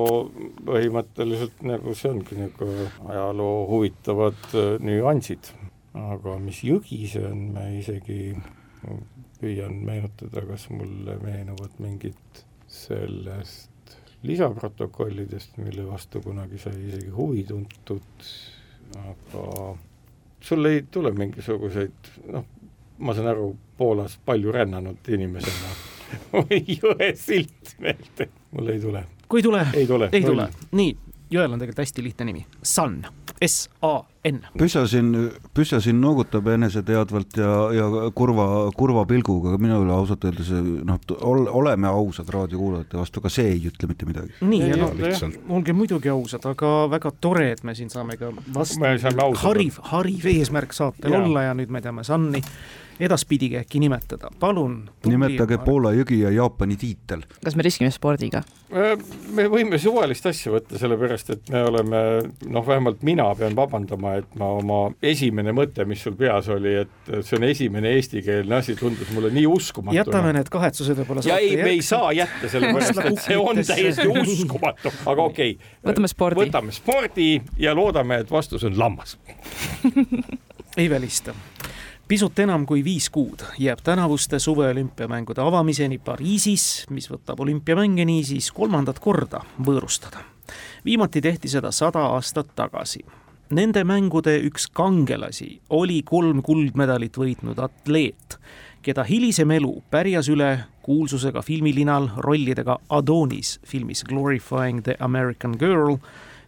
[0.68, 2.70] põhimõtteliselt nagu see ongi nagu
[3.10, 5.54] ajaloo huvitavad äh, nüansid,
[5.98, 8.36] aga mis jõgi see on, ma isegi
[9.42, 13.71] püüan meenutada, kas mulle meenuvad mingid sellest
[14.24, 18.28] lisaprotokollidest, mille vastu kunagi sai isegi huvi tuntud,
[19.02, 19.78] aga
[20.42, 22.46] sul ei tule mingisuguseid, noh,
[23.02, 25.74] ma saan aru, Poolas palju rännanud inimesena
[26.36, 29.06] või jõesilt meelde, mul ei tule.
[29.28, 30.96] kui ei tule, ei tule, ei tule, nii,
[31.34, 33.02] jõel on tegelikult hästi lihtne nimi, Sun
[34.22, 34.42] S-A-N.
[34.58, 38.46] Püssa siin, Püssa siin noogutab eneseteadvalt ja, ja kurva,
[38.78, 40.52] kurva pilguga, aga minule ausalt öeldes
[40.86, 41.00] noh,
[41.58, 44.36] oleme ausad raadiokuulajate vastu, ka see ei ütle mitte midagi.
[44.46, 44.94] nii, ja noh,
[45.58, 48.86] olge muidugi ausad, aga väga tore, et me siin saame ka vastu
[49.42, 52.44] hariv, hariv eesmärk saatel olla ja nüüd me teame Sunni
[53.02, 54.76] edaspidigi äkki nimetada, palun.
[55.06, 57.24] nimetage Poola jõgi ja Jaapani tiitel.
[57.44, 58.44] kas me riskime spordiga?
[59.36, 62.02] me võime suvalist asja võtta, sellepärast et me oleme,
[62.48, 67.12] noh, vähemalt mina pean vabandama, et ma oma esimene mõte, mis sul peas oli, et
[67.22, 69.98] see on esimene eestikeelne asi, tundus mulle nii uskumatu.
[69.98, 74.08] jätame need kahetsused võib-olla ja ei, me ei saa jätta, sellepärast et see on täiesti
[74.12, 75.76] uskumatu, aga okei okay..
[75.92, 76.46] võtame spordi.
[76.46, 77.30] võtame spordi
[77.62, 79.18] ja loodame, et vastus on lammas
[80.82, 81.36] ei välista
[82.12, 89.00] pisut enam kui viis kuud jääb tänavuste suveolümpiamängude avamiseni Pariisis, mis võtab olümpiamänge niisiis kolmandat
[89.00, 90.26] korda võõrustada.
[90.86, 93.06] viimati tehti seda sada aastat tagasi.
[93.52, 98.38] Nende mängude üks kangelasi oli kolm kuldmedalit võitnud atleet,
[98.80, 100.48] keda hilisem elu pärjas üle
[100.86, 105.98] kuulsusega filmilinal rollidega Adonis filmis Glorifying the American Girl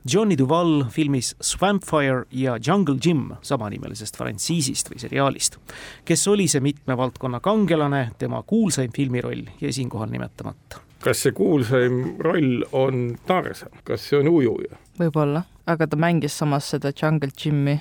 [0.08, 5.60] Johnny Duval filmis Swampfire ja Jungle Jim samanimelisest frantsiisist või seriaalist.
[6.08, 10.80] kes oli see mitme valdkonna kangelane, tema kuulsaim filmiroll jäi siinkohal nimetamata.
[11.04, 14.80] Kas see kuulsaim roll on Tarzan, kas see on ujuja?
[15.00, 17.80] võib-olla, aga ta mängis samas seda Jungle Jimmi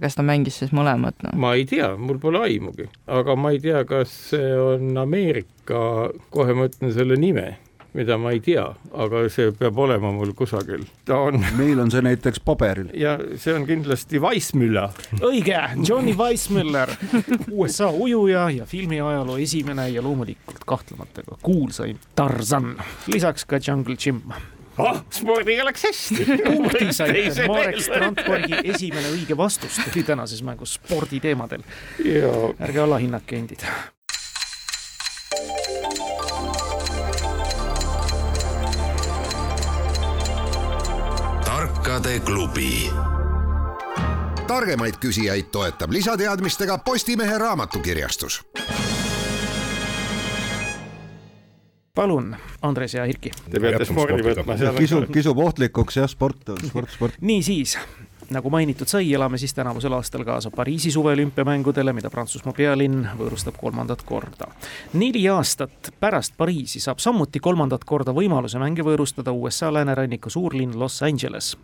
[0.00, 1.34] kas ta mängis siis mõlemat no??
[1.40, 5.82] ma ei tea, mul pole aimugi, aga ma ei tea, kas see on Ameerika,
[6.32, 7.56] kohe ma ütlen selle nime,
[7.92, 8.64] mida ma ei tea,
[9.04, 10.84] aga see peab olema mul kusagil.
[11.04, 11.40] ta on.
[11.60, 12.90] meil on see näiteks paberil.
[12.98, 14.96] ja see on kindlasti Weissmüller.
[15.20, 16.94] õige, Johnny Weissmüller,
[17.50, 22.74] USA ujuja ja filmiajaloo esimene ja loomulikult kahtlemata ka kuulsaim Tarzan,
[23.12, 24.22] lisaks ka Jungle Jim
[24.78, 26.26] ah, spordiga läks hästi.
[26.44, 31.64] punkti saite, Marek Strandbergi esimene õige vastus tuli tänases mängus sporditeemadel.
[32.60, 33.66] ärge alahinnake endid.
[41.92, 42.90] Tarkade klubi
[44.48, 48.38] targemaid küsijaid toetab lisateadmistega Postimehe raamatukirjastus
[51.94, 53.30] palun, Andres ja Erki.
[53.50, 54.56] Te peate spordi võtma.
[54.78, 57.20] kisub, kisub ohtlikuks jah, sport, sport, sport.
[57.20, 57.76] niisiis,
[58.32, 64.02] nagu mainitud sai, elame siis tänavusel aastal kaasa Pariisi suveolümpiamängudele, mida Prantsusmaa pealinn võõrustab kolmandat
[64.08, 64.48] korda.
[64.92, 71.02] neli aastat pärast Pariisi saab samuti kolmandat korda võimaluse mänge võõrustada USA lääneranniku suurlinn Los
[71.02, 71.56] Angeles.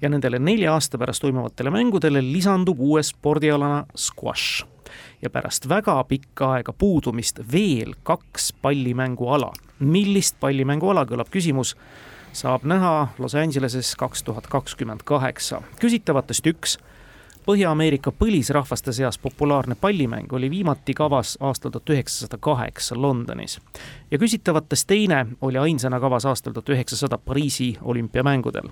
[0.00, 4.66] ja nendele nelja aasta pärast toimuvatele mängudele lisandub uue spordialana squash
[5.22, 9.52] ja pärast väga pikka aega puudumist veel kaks pallimänguala.
[9.78, 11.76] millist pallimänguala, kõlab küsimus,
[12.32, 15.62] saab näha Los Angeleses kaks tuhat kakskümmend kaheksa.
[15.80, 16.78] küsitavatest üks
[17.42, 23.60] Põhja-Ameerika põlisrahvaste seas populaarne pallimäng oli viimati kavas aastal tuhat üheksasada kaheksa Londonis.
[24.10, 28.68] ja küsitavatest teine oli ainsana kavas aastal tuhat üheksasada Pariisi olümpiamängudel.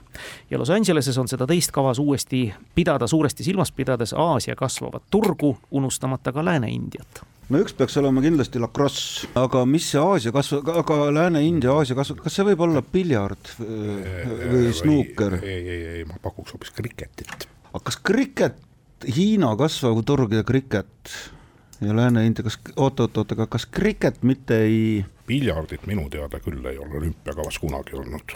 [0.51, 5.59] ja Los Angeleses on seda teist kavas uuesti pidada, suuresti silmas pidades Aasia kasvavat turgu,
[5.71, 10.99] unustamata ka Lääne-Indiat no üks peaks olema kindlasti lacrosse, aga mis see Aasia kasv, aga
[11.15, 15.41] Lääne-India, Aasia kasv, kas see võib olla piljard või snuuker?
[15.43, 18.59] ei, ei, ei, ma pakuks hoopis kriketit aga kas kriket,
[19.01, 21.15] Hiina kasvav turg ja kriket
[21.81, 26.99] ja Lääne-India, kas oot-oot-oot, aga kas kriket mitte ei piljardit minu teada küll ei ole
[27.01, 28.35] olümpiakavas kunagi olnud.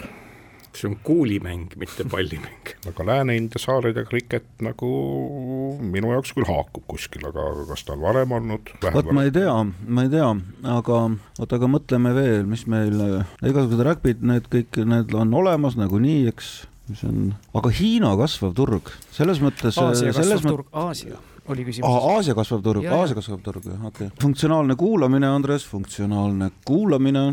[0.79, 2.73] See on kuulimäng, mitte pallimäng.
[2.89, 4.89] aga Lääne-India saared ja kriket nagu
[5.79, 8.71] minu jaoks küll haakub kuskil, aga kas ta on varem olnud?
[8.93, 9.55] vot ma ei tea,
[9.87, 10.29] ma ei tea,
[10.75, 11.01] aga
[11.39, 13.01] oota, aga mõtleme veel, mis meil,
[13.41, 16.55] igasugused räkpid, need kõik, need on olemas nagunii, eks
[16.89, 19.77] mis on, aga Hiina kasvav turg, selles mõttes.
[19.81, 21.19] Aasia kasvav turg, Aasia
[21.51, 21.97] oli küsimus.
[22.11, 24.13] Aasia kasvav turg, Aasia kasvav turg, okei okay..
[24.21, 27.25] funktsionaalne kuulamine, Andres, funktsionaalne kuulamine.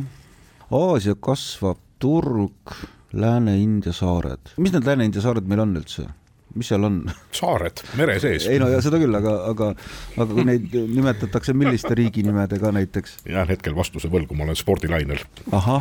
[0.73, 2.77] Aasia kasvav turg,
[3.13, 4.57] Lääne-India saared.
[4.57, 6.09] mis need Lääne-India saared meil on üldse?
[6.55, 6.99] mis seal on?
[7.35, 8.47] saared mere sees.
[8.51, 9.71] ei no ja seda küll, aga, aga,
[10.17, 13.19] aga kui neid nimetatakse milliste riiginimedega näiteks?
[13.29, 15.23] jään hetkel vastuse võlgu, ma olen spordilainel.
[15.53, 15.81] aga,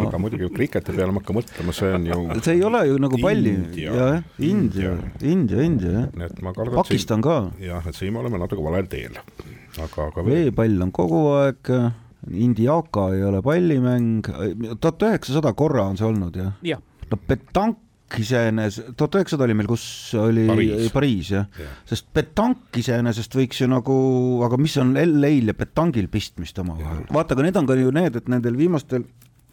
[0.00, 2.20] aga muidugi kriketi peale ma hakkan mõtlema, see on ju.
[2.40, 3.56] see ei ole ju nagu palli.
[3.84, 6.08] jah, India, India, India jah.
[6.18, 6.78] nii et ma kardan.
[6.82, 7.40] Pakistan ka.
[7.62, 9.18] jah, et siin me oleme natuke valel teel.
[9.78, 10.26] aga, aga.
[10.26, 11.74] veepall on kogu aeg
[12.30, 14.28] Indiaka ei ole pallimäng,
[14.78, 16.78] tuhat üheksasada korra on see olnud jah ja.?
[17.10, 17.80] no petank
[18.20, 19.84] iseenesest, tuhat üheksasada oli meil, kus
[20.20, 21.66] oli Pariis, Pariis jah ja.
[21.66, 23.96] ja., sest petank iseenesest võiks ju nagu,
[24.46, 28.18] aga mis on LA-l ja petangil pistmist omavahel, vaata, aga need on ka ju need,
[28.20, 29.06] et nendel viimastel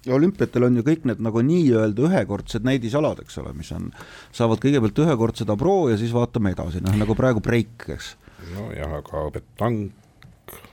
[0.07, 3.89] olümpiatel on ju kõik need nagu nii-öelda ühekordsed näidisalad, eks ole, mis on,
[4.35, 8.13] saavad kõigepealt ühekordse tabroo ja siis vaatame edasi, noh nagu praegu breik, eks.
[8.53, 9.95] nojah, aga petank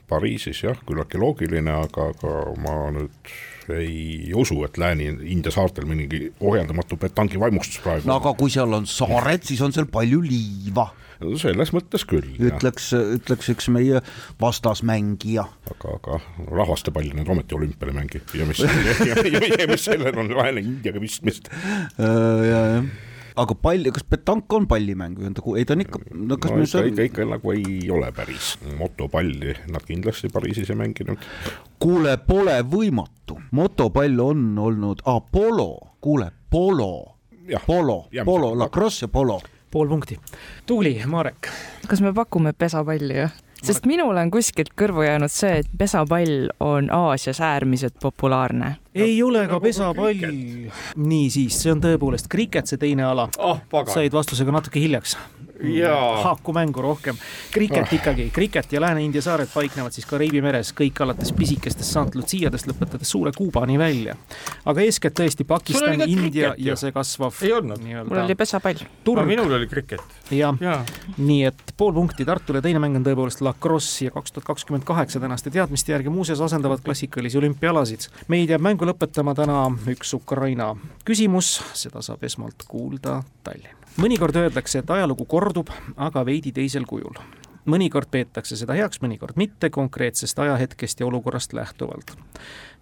[0.07, 3.31] Pariisis jah, küllaltki loogiline, aga, aga ma nüüd
[3.75, 8.07] ei usu, et Lääne-India saartel mingi ohjeldamatu petangi vaimustus praegu.
[8.07, 10.87] no aga kui seal on saared, siis on seal palju liiva.
[11.41, 12.29] selles mõttes küll.
[12.39, 13.99] ütleks, ütleks üks meie
[14.39, 15.43] vastasmängija.
[15.73, 18.71] aga, aga rahvastepalli nad ometi olümpial ei mängi ja mis, ja,
[19.11, 23.06] ja, ja mis sellel on Lääne-Indiaga pistmist äh, ja, jah
[23.37, 26.53] aga pall, kas petank on pallimäng või on ta, ei ta on ikka, no kas
[26.53, 26.89] no, ikka, on...
[26.91, 31.27] ikka, ikka nagu ei ole päris, motopalli nad kindlasti Pariisis ei mänginud.
[31.81, 36.91] kuule, pole võimatu, motopall on olnud ah,, polo, kuule, polo,
[37.65, 39.39] polo, polo, lacrosse ja polo
[39.71, 40.19] pool punkti.
[40.65, 41.49] Tuuli, Marek.
[41.87, 43.33] kas me pakume pesapalli, jah?
[43.63, 48.75] Sest minule on kuskilt kõrvu jäänud see, et pesapall on Aasias äärmiselt populaarne.
[48.95, 50.27] ei ole ka pesapall.
[50.95, 53.61] niisiis, see on tõepoolest kriket, see teine ala oh,.
[53.93, 55.17] said vastusega natuke hiljaks
[56.23, 57.15] haakumängu rohkem.
[57.51, 57.93] kriket ah.
[57.93, 63.11] ikkagi, kriket ja Lääne-India saared paiknevad siis Kariibi meres, kõik alates pisikestest St Luciadest lõpetades
[63.11, 64.15] suure Kuubani välja.
[64.65, 67.33] aga eeskätt tõesti Pakistan, India kriket, ja see kasvav.
[67.41, 67.81] ei olnud.
[67.81, 68.85] mul oli pesapall.
[69.25, 70.01] minul oli kriket.
[70.31, 70.83] jah ja.,
[71.17, 75.19] nii et pool punkti Tartule, teine mäng on tõepoolest lacrosse ja kaks tuhat kakskümmend kaheksa
[75.19, 78.09] tänaste teadmiste järgi muuseas asendavad klassikalisi olümpiaalasid.
[78.27, 84.81] meid jääb mängu lõpetama täna üks Ukraina küsimus, seda saab esmalt kuulda Tallinn mõnikord öeldakse,
[84.81, 87.17] et ajalugu kordub, aga veidi teisel kujul.
[87.67, 92.13] mõnikord peetakse seda heaks, mõnikord mitte, konkreetsest ajahetkest ja olukorrast lähtuvalt.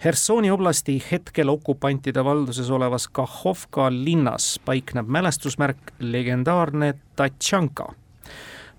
[0.04, 7.94] Hersoni oblasti hetkel okupantide valduses olevas Kahhovka linnas paikneb mälestusmärk legendaarne Tatšanka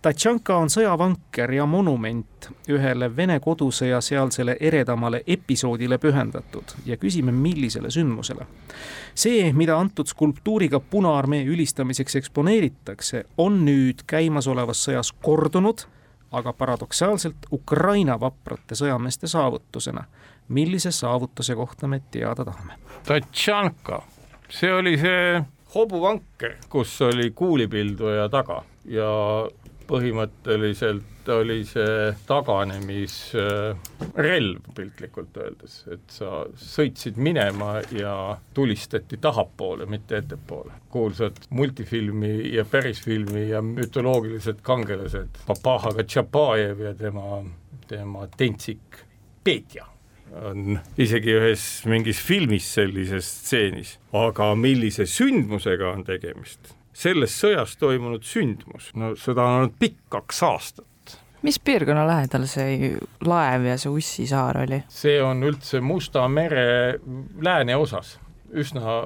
[0.02, 7.90] Tatšanka on sõjavanker ja monument ühele Vene kodusõja sealsele eredamale episoodile pühendatud ja küsime, millisele
[7.90, 8.46] sündmusele.
[9.14, 15.86] see, mida antud skulptuuriga Punaarmee ülistamiseks eksponeeritakse, on nüüd käimasolevas sõjas kordunud,
[16.32, 20.04] aga paradoksaalselt Ukraina vaprate sõjameeste saavutusena.
[20.48, 22.78] millise saavutuse kohta me teada tahame?
[23.06, 24.02] Tatšanka,
[24.48, 25.42] see oli see
[25.74, 29.08] hobuvanker, kus oli kuulipilduja taga ja
[29.88, 40.72] põhimõtteliselt oli see taganemisrelv piltlikult öeldes, et sa sõitsid minema ja tulistati tahapoole, mitte ettepoole.
[40.90, 47.44] kuulsad multifilmi ja pärisfilmi ja mütoloogilised kangelased, Papahaga Tšapajev ja tema,
[47.88, 48.80] tema tentsik
[49.44, 49.96] Petja
[50.34, 58.24] on isegi ühes mingis filmis sellises stseenis, aga millise sündmusega on tegemist, selles sõjas toimunud
[58.26, 61.16] sündmus, no seda on olnud pikk kaks aastat.
[61.46, 64.82] mis piirkonna lähedal see laev ja see Ussi saar oli?
[64.88, 66.96] see on üldse Musta mere
[67.42, 68.16] lääneosas,
[68.56, 68.96] üsna,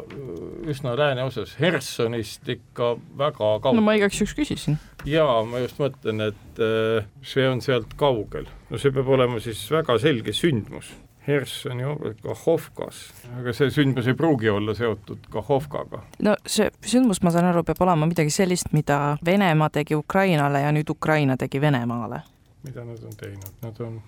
[0.70, 3.80] üsna lääneosas, Hersonist ikka väga kaugel.
[3.80, 4.78] no ma igaks juhuks küsisin.
[5.04, 8.46] jaa, ma just mõtlen, et äh, see on sealt kaugel.
[8.70, 10.94] no see peab olema siis väga selge sündmus
[11.30, 11.86] Hersoni
[12.22, 13.00] Kahovkas,
[13.38, 16.02] aga see sündmus ei pruugi olla seotud Kahovkaga.
[16.22, 20.72] no see sündmus, ma saan aru, peab olema midagi sellist, mida Venemaa tegi Ukrainale ja
[20.74, 22.22] nüüd Ukraina tegi Venemaale.
[22.62, 24.00] mida nad on teinud, nad on,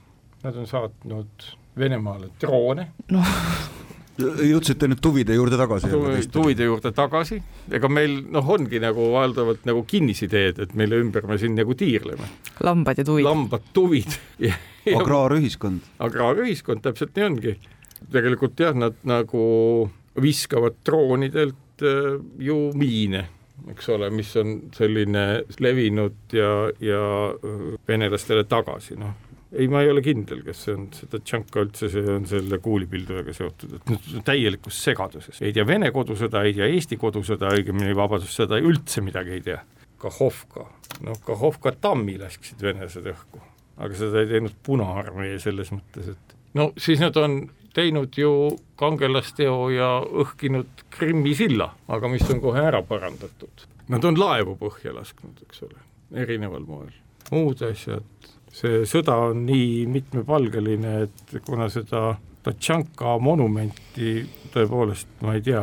[0.43, 3.37] nad on saatnud Venemaale droone noh,
[4.23, 5.91] jõudsite nüüd tuvide juurde tagasi?
[6.33, 7.41] tuvide juurde tagasi,
[7.73, 12.29] ega meil noh, ongi nagu valdavalt nagu kinnisideed, et mille ümber me siin nagu tiirleme.
[12.65, 13.27] lambad ja tuvid.
[13.27, 14.17] lambad, tuvid
[15.01, 15.93] agraarühiskond.
[16.09, 17.57] agraarühiskond, täpselt nii ongi.
[18.13, 19.45] tegelikult jah, nad nagu
[20.21, 23.29] viskavad droonidelt äh, ju miine
[23.71, 29.91] eks ole, mis on selline levinud ja, ja äh, venelastele tagasi, noh ei, ma ei
[29.93, 34.27] ole kindel, kas see on seda Tšanka üldse, see on selle kuulipildujaga seotud, et nüüd
[34.27, 39.47] täielikus segaduses, ei tea Vene kodusõda, ei tea Eesti kodusõda, õigemini Vabadussõda, üldse midagi ei
[39.47, 39.63] tea.
[40.03, 40.67] Kahovka,
[41.07, 43.43] noh Kahovka tammi lasksid venelased õhku,
[43.83, 48.33] aga seda ei teinud Punaarmee selles mõttes, et no siis nad on teinud ju
[48.81, 53.69] kangelasteo ja õhkinud Krimmi silla, aga mis on kohe ära parandatud.
[53.93, 55.81] Nad on laevu põhja lasknud, eks ole,
[56.25, 56.93] erineval moel.
[57.33, 64.17] muud asjad, see sõda on nii mitmepalgeline, et kuna seda Tatšanka monumenti
[64.53, 65.63] tõepoolest ma ei tea,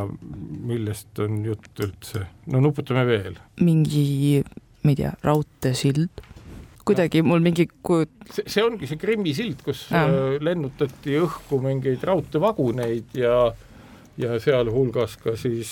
[0.70, 2.24] millest on jutt üldse,
[2.54, 3.36] no nuputame veel.
[3.60, 4.42] mingi,
[4.84, 6.24] ma ei tea, raudteesild?
[6.90, 8.32] kuidagi mul mingi kujut-.
[8.34, 10.08] see, ongi see Krimmi sild, kus ja.
[10.08, 13.52] Äh, lennutati õhku mingeid raudteevaguneid ja
[14.20, 15.72] ja sealhulgas ka siis,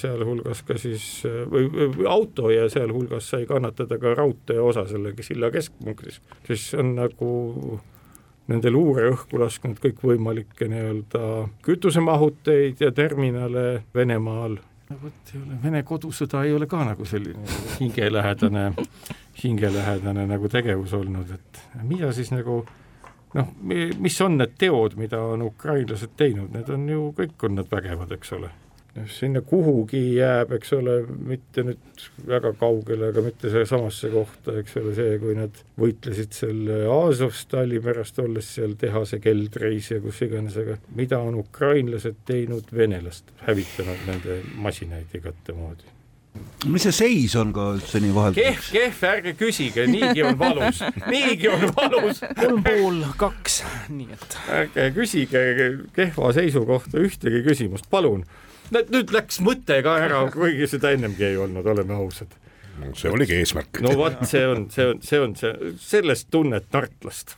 [0.00, 1.04] sealhulgas ka siis
[1.50, 6.96] või, või auto ja sealhulgas sai kannatada ka raudtee osa selle silla keskpunktis, siis on
[6.98, 7.28] nagu
[8.50, 11.20] nende luure õhku lasknud kõikvõimalikke nii-öelda
[11.66, 14.58] kütusemahuteid ja terminale Venemaal.
[14.90, 18.68] no vot, ei ole, Vene kodusõda ei ole ka nagu selline hingelähedane,
[19.42, 22.62] hingelähedane nagu tegevus olnud, et mida siis nagu
[23.34, 23.48] noh,
[23.98, 28.14] mis on need teod, mida on ukrainlased teinud, need on ju, kõik on nad vägevad,
[28.16, 28.52] eks ole.
[28.96, 30.94] noh, sinna kuhugi jääb, eks ole,
[31.32, 36.78] mitte nüüd väga kaugele, aga mitte samasse kohta, eks ole, see, kui nad võitlesid selle
[36.92, 43.34] Azovstali pärast, olles seal tehase keldreis ja kus iganes, aga mida on ukrainlased teinud venelast,
[43.44, 45.95] hävitanud nende masinaid igatemoodi
[46.72, 48.36] mis see seis on ka üldse nii vahel?
[48.36, 50.82] kehv, kehv, ärge küsige, niigi on valus,
[51.12, 52.22] niigi on valus.
[52.38, 53.60] kolm pool kaks,
[53.92, 54.38] nii et.
[54.60, 55.44] ärge küsige
[55.96, 58.24] kehva seisu kohta ühtegi küsimust, palun.
[58.74, 62.32] nüüd läks mõte ka ära, kuigi seda ennemgi ei olnud, oleme ausad.
[62.80, 63.82] no see oligi eesmärk.
[63.84, 67.36] no vot, see on, see on, see on see, sellest tunned tartlast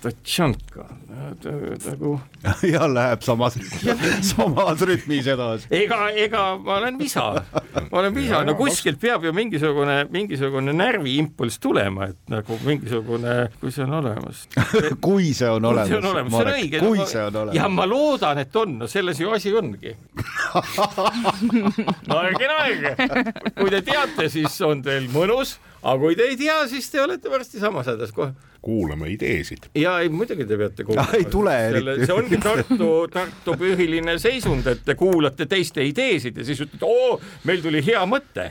[0.00, 0.86] Tatšanka
[1.84, 2.20] nagu.
[2.72, 3.56] ja läheb samas,
[4.32, 5.68] samas rütmis edasi.
[5.74, 7.24] ega, ega ma olen visa,
[7.90, 13.72] ma olen visa, no kuskilt peab ju mingisugune, mingisugune närviimpulss tulema, et nagu mingisugune, kui
[13.74, 14.46] see on olemas
[15.06, 15.88] kui see on olemas.
[15.88, 16.84] see on olemas, see on õige.
[16.84, 17.58] kui see on olemas.
[17.60, 19.96] ja ma loodan, et on, no selles ju asi ongi
[22.10, 22.94] naerge, naerge.
[23.58, 27.30] kui te teate, siis on teil mõnus, aga kui te ei tea, siis te olete
[27.32, 29.70] varsti samas hädas kohe kuulame ideesid.
[29.74, 31.14] ja ei, muidugi te peate kuulama.
[31.16, 32.06] ei tule eriti.
[32.06, 37.14] see ongi Tartu, Tartu põhiline seisund, et te kuulate teiste ideesid ja siis ütlete, oo,
[37.48, 38.50] meil tuli hea mõte.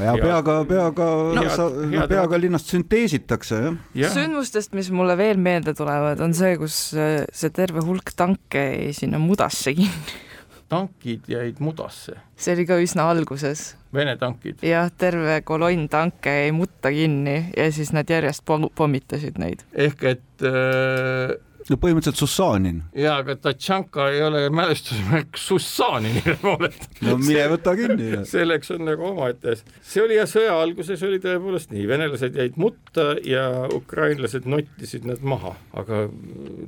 [0.00, 1.08] ja peaga, peaga
[1.52, 3.76] sa, head- peaga linnast sünteesitakse, jah.
[4.06, 8.64] jah, sündmustest, mis mulle veel meelde tulevad, on see, kus äh, see terve hulk tanke
[8.72, 10.22] jäi sinna mudasse kinni.
[10.68, 13.76] Tankid jäid mudasse, see oli ka üsna alguses.
[13.94, 14.60] Vene tankid.
[14.66, 19.62] jah, terve kolonn tanke jäi mutta kinni ja siis nad järjest pom- pommitasid neid.
[19.72, 21.36] ehk et äh,
[21.70, 22.82] no põhimõtteliselt Sussanin.
[22.96, 26.88] jaa, aga Tatšanka ei ole mälestusmärk Sussaninile poolelt.
[27.06, 28.08] no mine võta kinni.
[28.34, 33.02] selleks on nagu omaette see oli jah, sõja alguses oli tõepoolest nii, venelased jäid mutta
[33.26, 33.44] ja
[33.74, 35.94] ukrainlased nottisid nad maha, aga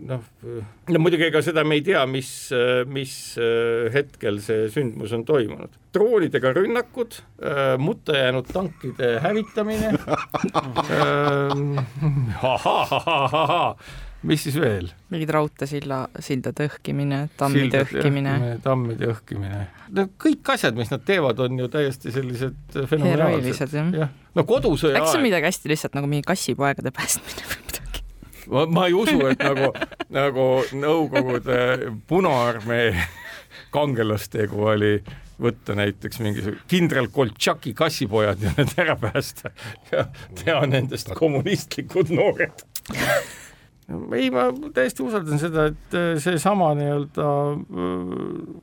[0.08, 0.22] noh,
[0.88, 2.30] no muidugi ega seda me ei tea, mis,
[2.90, 3.14] mis
[3.94, 5.72] hetkel see sündmus on toimunud.
[5.94, 7.12] droonidega rünnakud,
[7.80, 9.88] mutta jäänud tankide hävitamine.
[14.22, 14.88] mis siis veel?
[15.12, 19.62] mingid raudteesilla, sildade õhkimine, tammide õhkimine, tammide õhkimine.
[19.94, 23.78] no kõik asjad, mis nad teevad, on ju täiesti sellised fenomenaalsed.
[23.98, 24.10] jah.
[24.34, 28.04] no kodusõja äkki see on aeg, midagi hästi lihtsalt nagu mingi kassipoegade päästmine või midagi?
[28.48, 29.72] ma, ma ei usu, et nagu,
[30.18, 30.50] nagu
[30.82, 31.62] Nõukogude
[32.10, 32.92] Punaarmee
[33.74, 34.92] kangelastegu oli
[35.38, 39.52] võtta näiteks mingisugune kindral Koltšaki kassipojad ja need ära päästa
[39.92, 40.08] ja
[40.40, 42.64] teha nendest kommunistlikud noored.
[44.16, 48.58] ei, ma täiesti usaldan seda, et seesama nii-öelda öö,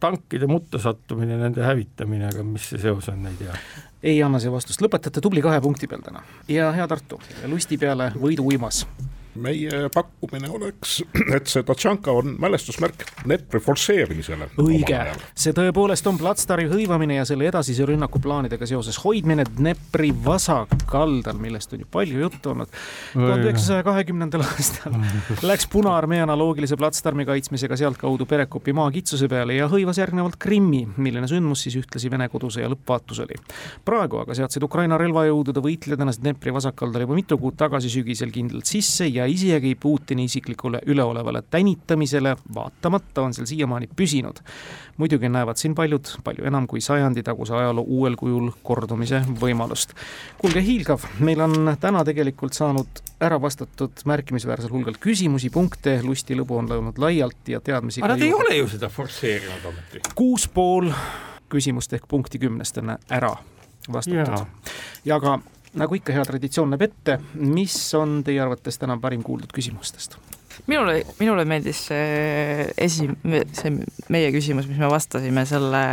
[0.00, 3.56] tankide mutta sattumine, nende hävitamine, aga mis see seos on, ei tea.
[4.02, 7.20] ei anna see vastust, lõpetate tubli kahe punkti peal täna ja hea Tartu,
[7.52, 8.86] lusti peale võidu uimas.
[9.34, 11.00] Meie pakkumine oleks,
[11.34, 14.50] et see Tatšanka on mälestusmärk Dnepri forsseerimisele.
[14.62, 14.98] õige,
[15.38, 21.84] see tõepoolest on Platstari hõivamine ja selle edasise rünnakuplaanidega seoses hoidmine Dnepri vasakaldal, millest on
[21.84, 22.72] ju palju juttu olnud.
[23.12, 24.96] tuhande üheksasaja kahekümnendal aastal
[25.46, 31.64] läks Punaarmee analoogilise Platsdarmi kaitsmisega sealtkaudu Perekopi maakitsuse peale ja hõivas järgnevalt Krimmi, milline sündmus
[31.66, 33.38] siis ühtlasi Vene kodusõja lõppvaatus oli.
[33.84, 38.66] praegu aga seadsid Ukraina relvajõudude võitlejad ennast Dnepri vasakaldal juba mitu kuud tagasi sügisel kindlalt
[38.70, 44.42] sisse ja isegi Putini isiklikule üleolevale tänitamisele vaatamata on seal siiamaani püsinud
[45.00, 49.94] muidugi näevad siin paljud palju enam kui sajandi taguse ajaloo uuel kujul kordumise võimalust.
[50.38, 56.58] kuulge, hiilgav, meil on täna tegelikult saanud ära vastatud märkimisväärsel hulgal küsimusi, punkte, lusti lõbu
[56.60, 60.04] on löönud laialt ja teadmisi aga nad ei ole ju seda forsseerinud ometi.
[60.14, 60.92] kuus pool
[61.50, 63.32] küsimust ehk punkti kümnest on ära
[63.92, 64.46] vastatud.
[65.04, 65.38] ja ka
[65.78, 70.18] nagu ikka hea traditsioon näeb ette, mis on teie arvates täna parim kuuldud küsimustest?
[70.66, 73.10] minule, minule meeldis see esi-,
[73.56, 73.74] see
[74.12, 75.84] meie küsimus, mis me vastasime selle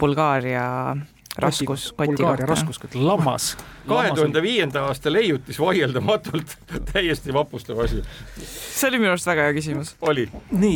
[0.00, 0.64] Bulgaaria
[1.38, 3.52] raskus, Bulgaaria raskuskott, lammas.
[3.88, 6.56] kahe tuhande viienda aasta leiutis vaieldamatult
[6.92, 8.02] täiesti vapustav asi.
[8.42, 9.94] see oli minu arust väga hea küsimus.
[10.00, 10.28] oli.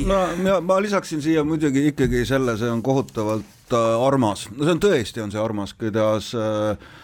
[0.07, 4.76] no ja ma lisaksin siia muidugi ikkagi selle, see on kohutavalt äh, armas, no see
[4.76, 6.95] on tõesti, on see armas, kuidas äh,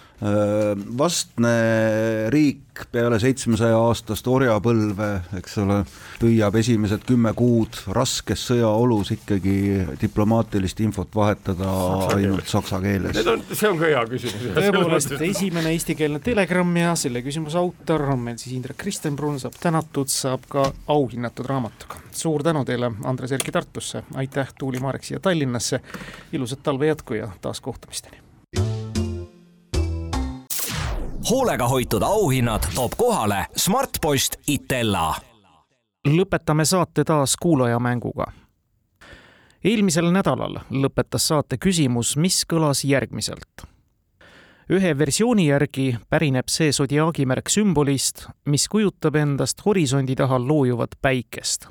[0.99, 1.55] vastne
[2.31, 5.09] riik peale seitsmesaja aastast orjapõlve,
[5.39, 5.81] eks ole,
[6.21, 9.57] püüab esimesed kümme kuud raskes sõjaolus ikkagi
[10.01, 12.55] diplomaatilist infot vahetada saksa ainult keeles.
[12.55, 13.21] saksa keeles.
[13.59, 14.47] see on ka hea küsimus.
[14.61, 20.11] tõepoolest, esimene eestikeelne telegramm ja selle küsimuse autor on meil siis Indrek Kristenbrun, saab tänatud,
[20.13, 21.99] saab ka auhinnatud raamatuga.
[22.13, 25.83] suur tänu teile, Andres Erki Tartusse, aitäh, Tuuli Marek siia Tallinnasse,
[26.33, 28.23] ilusat talve jätku ja taas kohtumisteni!
[31.31, 35.15] Hoolega hoitud auhinnad toob kohale Smartpost Itella.
[36.09, 38.27] lõpetame saate taas kuulajamänguga.
[39.65, 43.67] eelmisel nädalal lõpetas saate küsimus, mis kõlas järgmiselt.
[44.71, 51.67] ühe versiooni järgi pärineb see sodiaagimärk sümbolist, mis kujutab endast horisondi taha loojuvat päikest.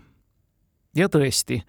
[0.96, 1.62] ja tõesti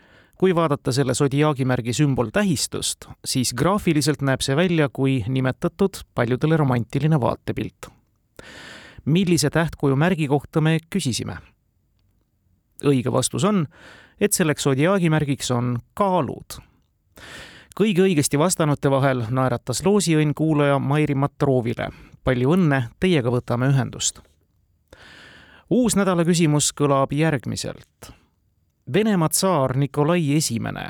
[0.43, 7.87] kui vaadata selle sodiaagimärgi sümboltähistust, siis graafiliselt näeb see välja kui nimetatud paljudele romantiline vaatepilt.
[9.05, 11.37] millise tähtkuju märgi kohta me küsisime?
[12.85, 13.67] õige vastus on,
[14.21, 16.59] et selleks sodiaagimärgiks on kaalud.
[17.81, 21.91] kõige õigesti vastanute vahel naeratas loosiõnn kuulaja Mairi Matroovile.
[22.25, 24.19] palju õnne, teiega võtame ühendust.
[25.71, 28.22] uus nädala küsimus kõlab järgmiselt
[28.87, 30.89] Venemaa tsaar Nikolai Esimene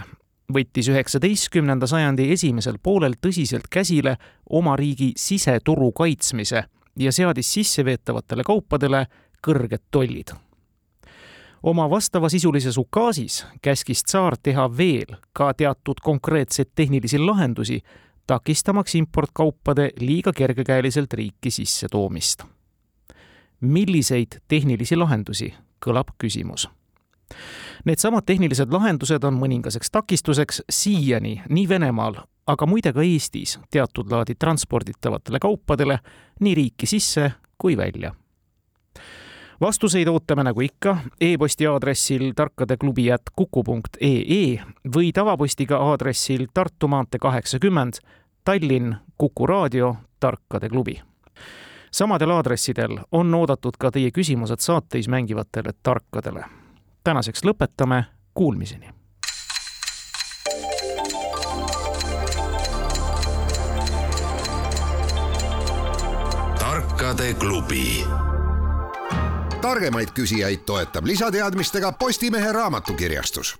[0.52, 4.14] võttis üheksateistkümnenda sajandi esimesel poolel tõsiselt käsile
[4.48, 6.64] oma riigi siseturu kaitsmise
[6.98, 9.04] ja seadis sisseveetavatele kaupadele
[9.46, 10.32] kõrged tollid.
[11.62, 17.82] oma vastavasisulises ukaasis käskis tsaar teha veel ka teatud konkreetseid tehnilisi lahendusi,
[18.26, 22.44] takistamaks importkaupade liiga kergekäeliselt riiki sissetoomist.
[23.60, 25.54] milliseid tehnilisi lahendusi,
[25.86, 26.68] kõlab küsimus
[27.84, 34.34] Needsamad tehnilised lahendused on mõningaseks takistuseks siiani nii Venemaal aga muide ka Eestis teatud laadi
[34.34, 35.98] transporditavatele kaupadele
[36.40, 38.14] nii riiki sisse kui välja
[39.62, 44.62] vastuseid ootame nagu ikka e-posti aadressil tarkadeklubi at kuku.ee
[44.94, 48.00] või tavapostiga aadressil Tartu maantee kaheksakümmend,
[48.44, 51.00] Tallinn, Kuku raadio, Tarkade klubi.
[51.90, 56.61] samadel aadressidel on oodatud ka teie küsimused saateis mängivatele tarkadele.
[57.04, 58.88] Tänaseks lõpetame, kuulmiseni.
[66.58, 68.04] Tarkade klubi.
[69.60, 73.54] Targemaid küsijaid toetab lisateadmistega Postimehe raamatukirjastus